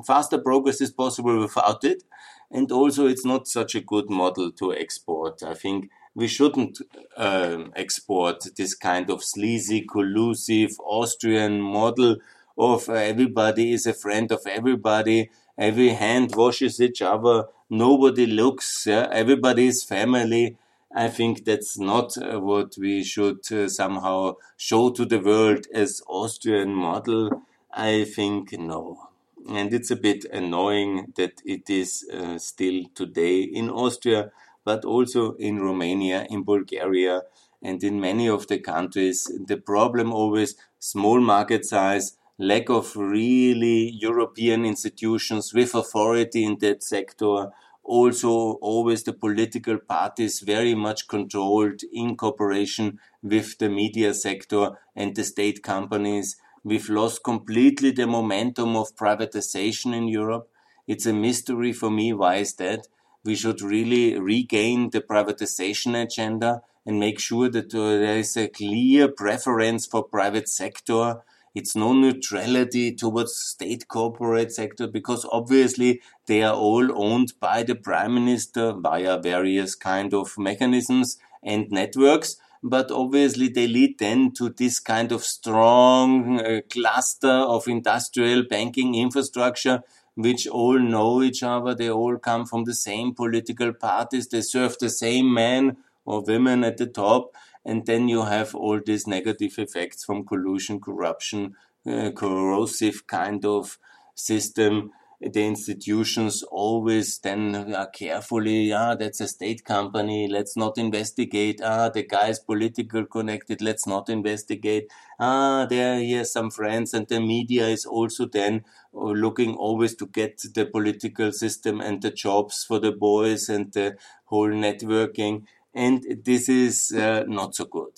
faster 0.06 0.38
progress 0.38 0.80
is 0.80 0.90
possible 0.90 1.38
without 1.38 1.84
it. 1.84 2.02
And 2.50 2.70
also 2.70 3.06
it's 3.06 3.24
not 3.24 3.48
such 3.48 3.74
a 3.74 3.80
good 3.80 4.08
model 4.08 4.52
to 4.52 4.74
export. 4.74 5.42
I 5.42 5.54
think 5.54 5.90
we 6.16 6.26
shouldn't 6.26 6.80
um, 7.16 7.72
export 7.76 8.46
this 8.56 8.74
kind 8.74 9.10
of 9.10 9.22
sleazy, 9.22 9.82
collusive 9.82 10.70
Austrian 10.80 11.60
model 11.60 12.16
of 12.58 12.88
uh, 12.88 12.94
everybody 12.94 13.72
is 13.72 13.86
a 13.86 13.92
friend 13.92 14.32
of 14.32 14.40
everybody. 14.46 15.30
Every 15.58 15.90
hand 15.90 16.34
washes 16.34 16.80
each 16.80 17.02
other. 17.02 17.44
Nobody 17.68 18.26
looks. 18.26 18.86
Yeah? 18.86 19.08
Everybody 19.12 19.66
is 19.66 19.84
family. 19.84 20.56
I 20.94 21.08
think 21.08 21.44
that's 21.44 21.78
not 21.78 22.16
uh, 22.16 22.40
what 22.40 22.76
we 22.78 23.04
should 23.04 23.40
uh, 23.52 23.68
somehow 23.68 24.36
show 24.56 24.88
to 24.90 25.04
the 25.04 25.20
world 25.20 25.66
as 25.74 26.00
Austrian 26.08 26.74
model. 26.74 27.42
I 27.70 28.04
think 28.04 28.52
no. 28.58 29.10
And 29.50 29.74
it's 29.74 29.90
a 29.90 29.96
bit 29.96 30.24
annoying 30.32 31.12
that 31.16 31.42
it 31.44 31.68
is 31.68 32.08
uh, 32.10 32.38
still 32.38 32.84
today 32.94 33.42
in 33.42 33.68
Austria, 33.68 34.32
but 34.66 34.84
also 34.84 35.34
in 35.48 35.60
Romania, 35.60 36.26
in 36.28 36.42
Bulgaria, 36.42 37.22
and 37.62 37.82
in 37.82 38.00
many 38.00 38.28
of 38.28 38.48
the 38.48 38.58
countries. 38.58 39.18
The 39.46 39.56
problem 39.56 40.12
always 40.12 40.56
small 40.78 41.20
market 41.20 41.64
size, 41.64 42.18
lack 42.38 42.68
of 42.68 42.96
really 42.96 43.90
European 44.08 44.66
institutions 44.66 45.54
with 45.54 45.74
authority 45.74 46.44
in 46.44 46.58
that 46.64 46.82
sector. 46.82 47.50
Also, 47.84 48.32
always 48.72 49.04
the 49.04 49.12
political 49.12 49.78
parties 49.78 50.40
very 50.40 50.74
much 50.74 51.06
controlled 51.06 51.80
in 51.92 52.16
cooperation 52.16 52.98
with 53.22 53.58
the 53.58 53.68
media 53.68 54.12
sector 54.12 54.64
and 54.96 55.14
the 55.14 55.24
state 55.24 55.62
companies. 55.62 56.36
We've 56.64 56.88
lost 56.88 57.22
completely 57.22 57.92
the 57.92 58.08
momentum 58.08 58.74
of 58.76 58.96
privatization 58.96 59.94
in 59.94 60.08
Europe. 60.08 60.50
It's 60.88 61.06
a 61.06 61.12
mystery 61.12 61.72
for 61.72 61.90
me. 61.90 62.12
Why 62.12 62.36
is 62.46 62.54
that? 62.54 62.88
We 63.26 63.34
should 63.34 63.60
really 63.60 64.18
regain 64.18 64.90
the 64.90 65.00
privatization 65.00 66.00
agenda 66.00 66.62
and 66.86 67.00
make 67.00 67.18
sure 67.18 67.48
that 67.50 67.74
uh, 67.74 67.98
there 67.98 68.18
is 68.18 68.36
a 68.36 68.48
clear 68.48 69.08
preference 69.08 69.86
for 69.86 70.04
private 70.04 70.48
sector. 70.48 71.22
It's 71.54 71.74
no 71.74 71.92
neutrality 71.92 72.94
towards 72.94 73.34
state 73.34 73.88
corporate 73.88 74.52
sector 74.52 74.86
because 74.86 75.26
obviously 75.32 76.00
they 76.26 76.42
are 76.42 76.54
all 76.54 76.90
owned 76.96 77.32
by 77.40 77.62
the 77.62 77.74
prime 77.74 78.14
minister 78.14 78.72
via 78.72 79.18
various 79.18 79.74
kind 79.74 80.14
of 80.14 80.38
mechanisms 80.38 81.18
and 81.42 81.70
networks 81.70 82.36
but 82.62 82.90
obviously 82.90 83.48
they 83.48 83.66
lead 83.66 83.98
then 83.98 84.32
to 84.32 84.48
this 84.48 84.80
kind 84.80 85.12
of 85.12 85.22
strong 85.22 86.40
uh, 86.40 86.60
cluster 86.68 87.28
of 87.28 87.68
industrial 87.68 88.42
banking 88.42 88.94
infrastructure 88.94 89.82
which 90.16 90.46
all 90.48 90.78
know 90.78 91.22
each 91.22 91.42
other 91.42 91.74
they 91.74 91.90
all 91.90 92.16
come 92.18 92.44
from 92.46 92.64
the 92.64 92.74
same 92.74 93.14
political 93.14 93.72
parties 93.72 94.28
they 94.28 94.40
serve 94.40 94.76
the 94.78 94.90
same 94.90 95.32
men 95.32 95.76
or 96.04 96.22
women 96.22 96.64
at 96.64 96.76
the 96.78 96.86
top 96.86 97.34
and 97.64 97.84
then 97.86 98.08
you 98.08 98.22
have 98.24 98.54
all 98.54 98.80
these 98.84 99.06
negative 99.08 99.58
effects 99.58 100.04
from 100.04 100.24
collusion, 100.24 100.80
corruption, 100.80 101.56
uh, 101.84 102.12
corrosive 102.12 103.06
kind 103.08 103.44
of 103.44 103.78
system. 104.14 104.92
The 105.20 105.44
institutions 105.46 106.42
always 106.44 107.18
then 107.18 107.74
are 107.74 107.88
carefully, 107.88 108.64
yeah, 108.64 108.94
that's 108.98 109.20
a 109.20 109.28
state 109.28 109.64
company, 109.64 110.28
let's 110.28 110.56
not 110.56 110.78
investigate. 110.78 111.60
Ah, 111.64 111.88
the 111.88 112.02
guy 112.02 112.28
is 112.28 112.38
political 112.38 113.06
connected, 113.06 113.62
let's 113.62 113.86
not 113.86 114.08
investigate. 114.08 114.90
Ah, 115.18 115.66
there 115.68 115.98
he 115.98 116.12
has 116.12 116.32
some 116.32 116.50
friends, 116.50 116.92
and 116.94 117.08
the 117.08 117.20
media 117.20 117.66
is 117.68 117.86
also 117.86 118.26
then 118.26 118.64
uh, 118.94 119.00
looking 119.10 119.54
always 119.54 119.94
to 119.96 120.06
get 120.06 120.42
the 120.54 120.66
political 120.66 121.32
system 121.32 121.80
and 121.80 122.02
the 122.02 122.10
jobs 122.10 122.64
for 122.64 122.78
the 122.78 122.92
boys 122.92 123.48
and 123.48 123.72
the 123.72 123.96
whole 124.26 124.48
networking 124.48 125.44
and 125.74 126.04
this 126.24 126.48
is 126.48 126.90
uh, 126.92 127.24
not 127.26 127.54
so 127.54 127.64
good. 127.66 127.92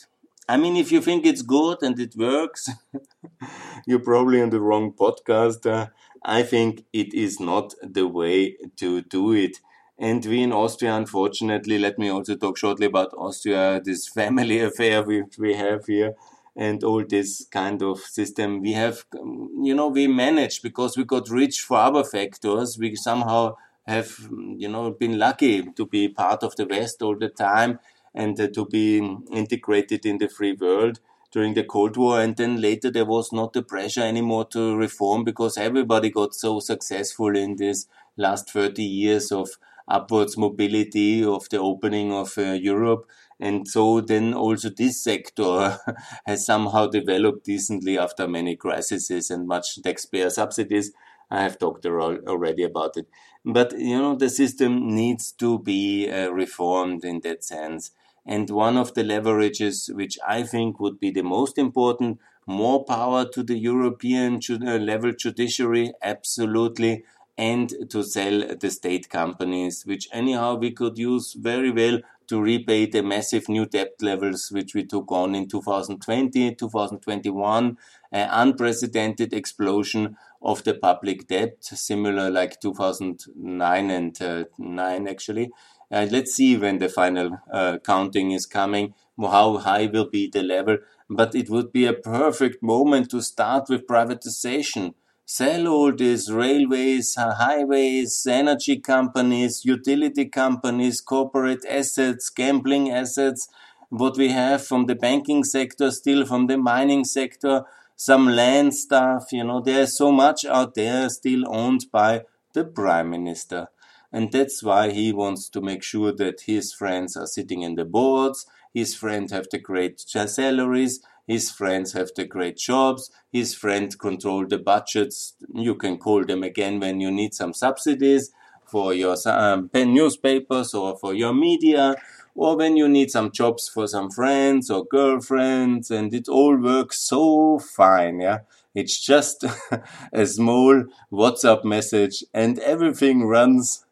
I 0.49 0.57
mean, 0.57 0.77
if 0.77 0.91
you 0.91 1.01
think 1.01 1.25
it's 1.27 1.43
good 1.43 1.79
and 1.83 1.99
it 2.01 2.17
works, 2.17 2.69
you're 3.87 4.01
probably 4.01 4.41
on 4.41 4.51
the 4.51 4.61
wrong 4.61 4.93
podcast. 4.93 5.67
Uh, 5.71 5.89
I 6.25 6.43
think 6.43 6.85
it 6.93 7.15
is 7.15 7.41
not 7.41 7.75
the 7.83 8.07
way 8.07 8.57
to 8.77 9.03
do 9.03 9.33
it. 9.33 9.59
And 9.99 10.25
we 10.25 10.43
in 10.43 10.53
Austria, 10.53 10.95
unfortunately, 10.95 11.79
let 11.79 11.99
me 11.99 12.09
also 12.09 12.37
talk 12.37 12.57
shortly 12.59 12.87
about 12.87 13.13
Austria, 13.15 13.81
this 13.85 14.09
family 14.09 14.61
affair 14.71 15.03
which 15.03 15.39
we 15.39 15.55
have 15.55 15.87
here 15.87 16.15
and 16.57 16.83
all 16.83 17.05
this 17.05 17.47
kind 17.51 17.83
of 17.83 18.01
system. 18.01 18.61
We 18.61 18.73
have, 18.73 19.05
you 19.15 19.75
know, 19.75 19.89
we 19.89 20.07
manage 20.07 20.63
because 20.63 20.97
we 20.97 21.05
got 21.05 21.29
rich 21.31 21.61
for 21.61 21.79
other 21.79 22.05
factors. 22.05 22.79
We 22.79 22.97
somehow 22.97 23.57
have 23.87 24.11
you 24.31 24.69
know 24.69 24.91
been 24.91 25.19
lucky 25.19 25.63
to 25.63 25.87
be 25.87 26.09
part 26.09 26.43
of 26.43 26.55
the 26.57 26.67
West 26.67 27.01
all 27.01 27.17
the 27.17 27.31
time 27.31 27.79
and 28.15 28.39
uh, 28.39 28.49
to 28.49 28.67
be 28.67 28.99
integrated 29.33 30.05
in 30.05 30.19
the 30.19 30.29
free 30.29 30.53
world 30.53 31.01
during 31.31 31.55
the 31.55 31.64
Cold 31.64 31.97
War. 31.97 32.21
And 32.21 32.37
then 32.37 32.61
later 32.61 32.91
there 32.91 33.05
was 33.05 33.33
not 33.33 33.53
the 33.53 33.62
pressure 33.62 34.03
anymore 34.03 34.47
to 34.47 34.77
reform 34.77 35.25
because 35.25 35.57
everybody 35.59 36.11
got 36.11 36.35
so 36.35 36.61
successful 36.61 37.37
in 37.37 37.57
this 37.57 37.87
last 38.17 38.51
30 38.51 38.83
years 38.83 39.31
of 39.33 39.51
upwards 39.87 40.37
mobility 40.37 41.25
of 41.25 41.49
the 41.51 41.59
opening 41.59 42.12
of 42.12 42.37
uh, 42.38 42.53
Europe. 42.53 43.07
And 43.41 43.67
so 43.69 44.01
then 44.01 44.35
also 44.35 44.69
this 44.69 45.03
sector 45.03 45.79
has 46.27 46.45
somehow 46.45 46.87
developed 46.87 47.45
decently 47.45 47.99
after 47.99 48.27
many 48.27 48.57
crises 48.57 49.31
and 49.31 49.47
much 49.47 49.81
taxpayer 49.83 50.31
subsidies. 50.31 50.93
I 51.31 51.43
have 51.43 51.59
talked 51.59 51.85
already 51.87 52.62
about 52.64 52.97
it. 52.97 53.07
But, 53.45 53.79
you 53.79 53.99
know, 53.99 54.14
the 54.17 54.31
system 54.31 54.95
needs 54.95 55.33
to 55.33 55.59
be 55.59 56.11
uh, 56.11 56.31
reformed 56.31 57.05
in 57.05 57.21
that 57.21 57.45
sense. 57.45 57.91
And 58.29 58.49
one 58.51 58.77
of 58.77 58.95
the 58.95 59.03
leverages, 59.03 59.93
which 59.93 60.19
I 60.27 60.45
think 60.45 60.79
would 60.79 61.01
be 61.01 61.11
the 61.11 61.23
most 61.23 61.59
important, 61.59 62.21
more 62.47 62.85
power 62.85 63.27
to 63.31 63.43
the 63.43 63.59
European 63.59 64.41
uh, 64.51 64.77
level 64.77 65.12
judiciary, 65.12 65.93
absolutely, 66.03 67.05
and 67.37 67.73
to 67.91 68.03
sell 68.03 68.57
the 68.57 68.71
state 68.71 69.09
companies, 69.09 69.85
which 69.87 70.09
anyhow 70.12 70.57
we 70.57 70.73
could 70.73 70.99
use 70.99 71.35
very 71.35 71.71
well 71.71 72.01
to 72.27 72.41
repay 72.41 72.85
the 72.85 73.03
massive 73.03 73.49
new 73.49 73.64
debt 73.64 73.95
levels 74.03 74.51
which 74.53 74.75
we 74.75 74.85
took 74.85 75.11
on 75.11 75.35
in 75.35 75.49
2020, 75.49 76.55
2021, 76.55 77.79
an 78.12 78.29
unprecedented 78.31 79.33
explosion 79.33 80.17
of 80.43 80.62
the 80.64 80.75
public 80.75 81.27
debt, 81.29 81.57
similar 81.62 82.31
like 82.31 82.61
2009 82.61 83.91
and 83.91 84.23
uh, 84.23 84.45
9 84.59 85.09
actually. 85.09 85.51
Uh, 85.90 86.07
let's 86.11 86.35
see 86.35 86.57
when 86.57 86.79
the 86.79 86.88
final 86.88 87.38
uh, 87.53 87.79
counting 87.79 88.31
is 88.33 88.46
coming, 88.46 88.94
how 89.18 89.57
high 89.59 89.87
will 89.87 90.09
be 90.09 90.29
the 90.29 90.42
level. 90.42 90.79
But 91.09 91.35
it 91.35 91.48
would 91.48 91.72
be 91.72 91.87
a 91.87 91.94
perfect 91.94 92.62
moment 92.62 93.11
to 93.11 93.22
start 93.22 93.68
with 93.68 93.87
privatization. 93.87 94.94
Sell 95.24 95.68
all 95.68 95.92
these 95.94 96.31
railways, 96.31 97.14
highways, 97.16 98.27
energy 98.27 98.78
companies, 98.78 99.64
utility 99.64 100.26
companies, 100.26 101.01
corporate 101.01 101.64
assets, 101.66 102.30
gambling 102.30 102.91
assets, 102.91 103.49
what 103.91 104.16
we 104.16 104.30
have 104.30 104.66
from 104.66 104.86
the 104.86 104.95
banking 104.95 105.45
sector, 105.45 105.91
still 105.91 106.26
from 106.26 106.47
the 106.47 106.59
mining 106.59 107.05
sector, 107.05 107.64
some 107.97 108.28
land 108.28 108.74
stuff, 108.74 109.32
you 109.32 109.43
know, 109.43 109.61
there's 109.61 109.97
so 109.97 110.12
much 110.12 110.45
out 110.45 110.74
there 110.74 111.09
still 111.09 111.43
owned 111.49 111.86
by 111.91 112.22
the 112.53 112.64
prime 112.64 113.11
minister. 113.11 113.68
And 114.13 114.33
that's 114.33 114.63
why 114.63 114.91
he 114.91 115.13
wants 115.13 115.49
to 115.51 115.61
make 115.61 115.83
sure 115.83 116.13
that 116.13 116.43
his 116.43 116.73
friends 116.73 117.17
are 117.17 117.27
sitting 117.27 117.63
in 117.63 117.75
the 117.75 117.85
boards, 117.85 118.47
his 118.73 118.95
friends 118.95 119.33
have 119.33 119.47
the 119.51 119.59
great 119.59 120.01
salaries, 120.01 121.01
his 121.27 121.51
friends 121.51 121.93
have 121.93 122.11
the 122.17 122.25
great 122.25 122.57
jobs, 122.57 123.11
his 123.31 123.55
friends 123.55 123.97
control 123.97 124.47
the 124.47 124.59
budgets. 124.59 125.35
You 125.55 125.75
can 125.75 125.99
call 125.99 126.25
them 126.25 126.43
again 126.43 126.81
when 126.81 127.01
you 127.01 127.11
need 127.11 127.35
some 127.35 127.53
subsidies 127.53 128.31
for 128.65 128.95
your 128.95 129.17
um, 129.27 129.71
newspapers 129.75 130.73
or 130.75 130.97
for 130.99 131.15
your 131.15 131.35
media 131.35 131.97
or 132.35 132.57
when 132.57 132.77
you 132.77 132.89
need 132.89 133.11
some 133.11 133.31
jobs 133.31 133.69
for 133.69 133.87
some 133.87 134.11
friends 134.11 134.71
or 134.71 134.85
girlfriends 134.85 135.91
and 135.91 136.15
it 136.15 136.29
all 136.29 136.57
works 136.57 136.99
so 136.99 137.59
fine. 137.59 138.21
Yeah. 138.21 138.41
It's 138.75 138.99
just 139.05 139.45
a 140.13 140.25
small 140.25 140.85
WhatsApp 141.13 141.65
message 141.65 142.25
and 142.33 142.59
everything 142.61 143.25
runs 143.25 143.85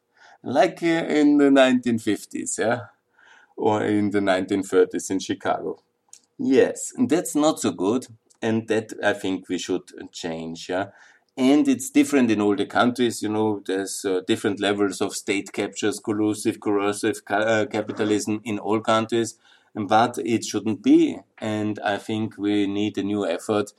like 0.47 0.83
uh, 0.83 1.05
in 1.21 1.39
the 1.39 1.51
1950s. 1.51 2.59
Yeah. 2.59 2.81
Or 3.57 3.83
in 3.83 4.11
the 4.11 4.21
1930s 4.21 5.11
in 5.11 5.19
Chicago. 5.19 5.83
Yes. 6.39 6.93
That's 6.99 7.35
not 7.35 7.61
so 7.61 7.71
good. 7.73 8.07
And 8.43 8.69
that 8.69 8.93
I 9.03 9.15
think 9.15 9.49
we 9.49 9.59
should 9.59 9.91
change. 10.13 10.69
Yeah 10.69 10.89
and 11.37 11.69
it's 11.69 11.91
different 11.91 12.31
in 12.31 12.41
all 12.41 12.57
the 12.57 12.67
countries. 12.67 13.23
You 13.23 13.29
know, 13.29 13.63
there's 13.67 14.05
uh, 14.05 14.21
different 14.27 14.61
levels 14.61 15.01
of 15.01 15.15
state 15.15 15.53
captures, 15.53 16.01
collusive, 16.01 16.61
coercive 16.61 17.25
ca 17.25 17.37
uh, 17.37 17.67
capitalism 17.67 18.41
in 18.45 18.59
all 18.59 18.81
countries, 18.81 19.39
but 19.75 20.19
it 20.25 20.45
shouldn't 20.45 20.83
be. 20.83 21.19
And 21.39 21.79
I 21.81 21.99
think 21.99 22.39
we 22.39 22.67
need 22.67 22.97
a 22.97 23.03
new 23.03 23.27
effort 23.27 23.73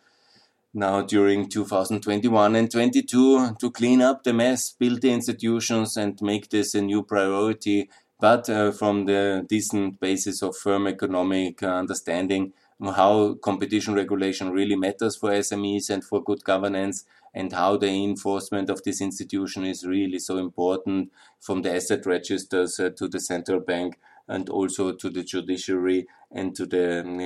now 0.77 1.01
during 1.01 1.49
2021 1.49 2.55
and 2.55 2.71
22 2.71 3.55
to 3.59 3.71
clean 3.71 4.01
up 4.01 4.23
the 4.23 4.31
mess, 4.31 4.71
build 4.71 5.01
the 5.01 5.11
institutions, 5.11 5.97
and 5.97 6.21
make 6.21 6.49
this 6.49 6.75
a 6.75 6.81
new 6.81 7.03
priority. 7.03 7.89
But 8.19 8.49
uh, 8.49 8.71
from 8.71 9.05
the 9.05 9.45
decent 9.49 9.99
basis 9.99 10.41
of 10.41 10.55
firm 10.55 10.87
economic 10.87 11.63
understanding 11.63 12.53
how 12.79 13.35
competition 13.35 13.95
regulation 13.95 14.51
really 14.51 14.75
matters 14.75 15.15
for 15.15 15.31
SMEs 15.31 15.89
and 15.89 16.03
for 16.03 16.23
good 16.23 16.43
governance 16.43 17.05
and 17.33 17.51
how 17.51 17.77
the 17.77 17.87
enforcement 17.87 18.69
of 18.69 18.83
this 18.83 19.01
institution 19.01 19.65
is 19.65 19.85
really 19.85 20.19
so 20.19 20.37
important 20.37 21.11
from 21.39 21.63
the 21.63 21.73
asset 21.73 22.05
registers 22.05 22.79
uh, 22.79 22.89
to 22.95 23.07
the 23.07 23.19
central 23.19 23.59
bank 23.59 23.97
and 24.27 24.49
also 24.49 24.93
to 24.93 25.09
the 25.09 25.23
judiciary 25.23 26.07
and 26.31 26.55
to 26.55 26.65
the 26.65 27.01
um, 27.01 27.19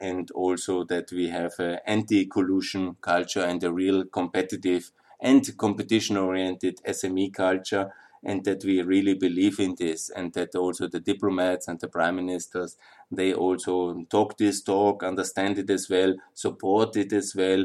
and 0.00 0.30
also 0.32 0.84
that 0.84 1.10
we 1.12 1.28
have 1.28 1.52
an 1.58 1.78
anti-collusion 1.86 2.96
culture 3.00 3.42
and 3.44 3.62
a 3.64 3.72
real 3.72 4.04
competitive 4.04 4.92
and 5.20 5.56
competition 5.56 6.16
oriented 6.16 6.80
SME 6.84 7.30
culture 7.30 7.92
and 8.24 8.44
that 8.44 8.62
we 8.64 8.80
really 8.82 9.14
believe 9.14 9.58
in 9.58 9.74
this 9.76 10.08
and 10.10 10.32
that 10.34 10.54
also 10.54 10.86
the 10.86 11.00
diplomats 11.00 11.66
and 11.68 11.80
the 11.80 11.88
prime 11.88 12.16
ministers 12.16 12.76
they 13.10 13.34
also 13.34 14.04
talk 14.04 14.38
this 14.38 14.62
talk 14.62 15.02
understand 15.02 15.58
it 15.58 15.68
as 15.70 15.88
well 15.90 16.14
support 16.34 16.96
it 16.96 17.12
as 17.12 17.34
well 17.34 17.64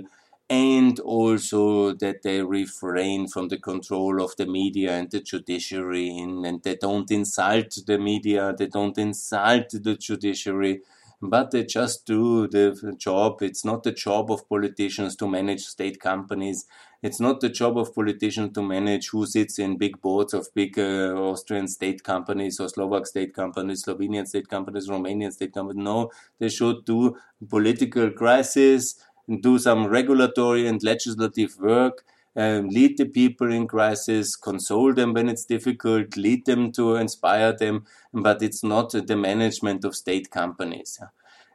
and 0.50 1.00
also 1.02 1.92
that 1.94 2.22
they 2.24 2.42
refrain 2.42 3.28
from 3.28 3.50
the 3.50 3.58
control 3.58 4.24
of 4.24 4.36
the 4.38 4.46
media 4.46 4.92
and 4.94 5.12
the 5.12 5.20
judiciary 5.20 6.18
and 6.18 6.64
they 6.64 6.76
don't 6.76 7.12
insult 7.12 7.78
the 7.86 7.98
media 7.98 8.54
they 8.58 8.68
don't 8.68 8.98
insult 8.98 9.70
the 9.72 9.96
judiciary 9.96 10.82
but 11.22 11.52
they 11.52 11.66
just 11.66 12.06
do 12.06 12.48
the 12.48 12.96
job 12.98 13.42
it's 13.42 13.66
not 13.66 13.84
the 13.84 13.92
job 13.92 14.32
of 14.32 14.48
politicians 14.48 15.16
to 15.18 15.28
manage 15.28 15.66
state 15.66 16.00
companies 16.00 16.66
it's 17.04 17.20
not 17.20 17.42
the 17.42 17.50
job 17.50 17.78
of 17.78 17.94
politicians 17.94 18.54
to 18.54 18.62
manage 18.64 19.10
who 19.10 19.26
sits 19.26 19.60
in 19.60 19.78
big 19.78 20.02
boards 20.02 20.34
of 20.34 20.48
big 20.56 20.80
uh, 20.80 21.14
Austrian 21.16 21.68
state 21.68 22.04
companies 22.04 22.60
or 22.60 22.70
Slovak 22.70 23.06
state 23.06 23.36
companies, 23.36 23.84
Slovenian 23.86 24.28
state 24.28 24.48
companies, 24.48 24.90
Romanian 24.90 25.32
state 25.32 25.54
companies. 25.54 25.84
No, 25.84 26.10
they 26.40 26.50
should 26.50 26.86
do 26.86 27.16
political 27.48 28.10
crisis, 28.12 28.96
do 29.28 29.60
some 29.60 29.88
regulatory 29.88 30.68
and 30.68 30.82
legislative 30.84 31.58
work, 31.60 32.04
um, 32.36 32.70
lead 32.70 32.98
the 32.98 33.06
people 33.06 33.52
in 33.52 33.68
crisis, 33.68 34.36
console 34.36 34.94
them 34.94 35.14
when 35.14 35.28
it's 35.28 35.46
difficult, 35.46 36.16
lead 36.16 36.46
them 36.46 36.72
to 36.72 36.96
inspire 36.96 37.52
them, 37.52 37.86
but 38.14 38.42
it's 38.42 38.64
not 38.64 38.92
the 38.92 39.16
management 39.16 39.84
of 39.84 39.96
state 39.96 40.30
companies. 40.30 41.00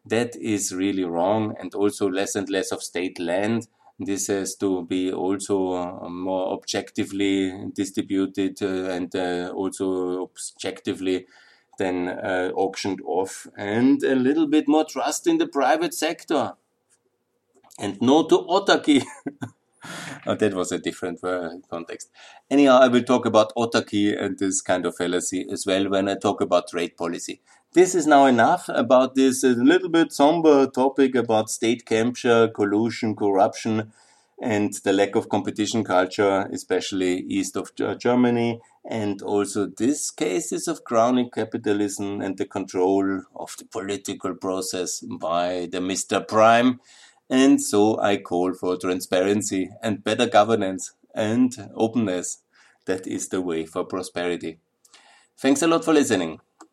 That 0.05 0.35
is 0.35 0.75
really 0.75 1.05
wrong, 1.05 1.55
and 1.61 1.73
also 1.75 2.11
less 2.11 2.35
and 2.35 2.51
less 2.51 2.73
of 2.73 2.83
state 2.83 3.21
land. 3.21 3.69
This 4.01 4.27
has 4.27 4.57
to 4.57 4.85
be 4.85 5.13
also 5.13 5.75
uh, 5.75 6.09
more 6.09 6.53
objectively 6.53 7.71
distributed 7.73 8.61
uh, 8.61 8.91
and 8.91 9.15
uh, 9.15 9.53
also 9.55 10.23
objectively 10.57 11.27
then 11.79 12.09
uh, 12.09 12.51
auctioned 12.55 13.01
off, 13.07 13.47
and 13.57 14.03
a 14.03 14.17
little 14.17 14.49
bit 14.49 14.67
more 14.67 14.85
trust 14.85 15.27
in 15.27 15.39
the 15.39 15.47
private 15.47 15.95
sector 15.95 16.55
and 17.83 18.01
no 18.01 18.23
to 18.23 18.39
autarky. 18.39 19.05
oh, 20.27 20.37
that 20.37 20.55
was 20.55 20.73
a 20.73 20.79
different 20.79 21.21
context. 21.69 22.11
Anyhow, 22.51 22.79
I 22.81 22.89
will 22.89 23.03
talk 23.03 23.27
about 23.27 23.53
autarky 23.57 24.19
and 24.19 24.39
this 24.39 24.63
kind 24.63 24.87
of 24.87 24.97
fallacy 24.97 25.47
as 25.51 25.67
well 25.67 25.91
when 25.91 26.09
I 26.09 26.15
talk 26.15 26.41
about 26.41 26.69
trade 26.69 26.97
policy. 26.97 27.41
This 27.75 27.95
is 27.95 28.07
now 28.07 28.27
enough 28.27 28.69
about 28.69 29.15
this 29.15 29.43
little 29.43 29.89
bit 29.89 30.13
somber 30.13 30.67
topic 30.67 31.15
about 31.15 31.51
state 31.51 31.85
capture, 31.85 32.49
collusion, 32.49 33.17
corruption, 33.17 33.93
and 34.41 34.75
the 34.85 34.93
lack 34.93 35.17
of 35.17 35.29
competition 35.29 35.83
culture, 35.83 36.49
especially 36.53 37.21
east 37.29 37.57
of 37.57 37.73
Germany, 37.99 38.61
and 38.85 39.23
also 39.23 39.67
these 39.67 40.11
cases 40.11 40.69
of 40.69 40.85
crony 40.85 41.31
capitalism 41.33 42.21
and 42.21 42.37
the 42.37 42.45
control 42.45 43.23
of 43.37 43.57
the 43.57 43.65
political 43.65 44.35
process 44.35 45.01
by 45.01 45.69
the 45.71 45.79
Mr. 45.79 46.27
Prime 46.27 46.81
and 47.33 47.61
so 47.61 47.99
I 48.01 48.19
call 48.19 48.55
for 48.55 48.77
transparency 48.77 49.71
and 49.83 50.05
better 50.05 50.27
governance 50.29 50.93
and 51.17 51.53
openness. 51.75 52.39
That 52.87 53.09
is 53.09 53.29
the 53.31 53.41
way 53.43 53.67
for 53.67 53.85
prosperity. 53.85 54.61
Thanks 55.39 55.63
a 55.63 55.69
lot 55.69 55.85
for 55.85 55.95
listening. 55.95 56.41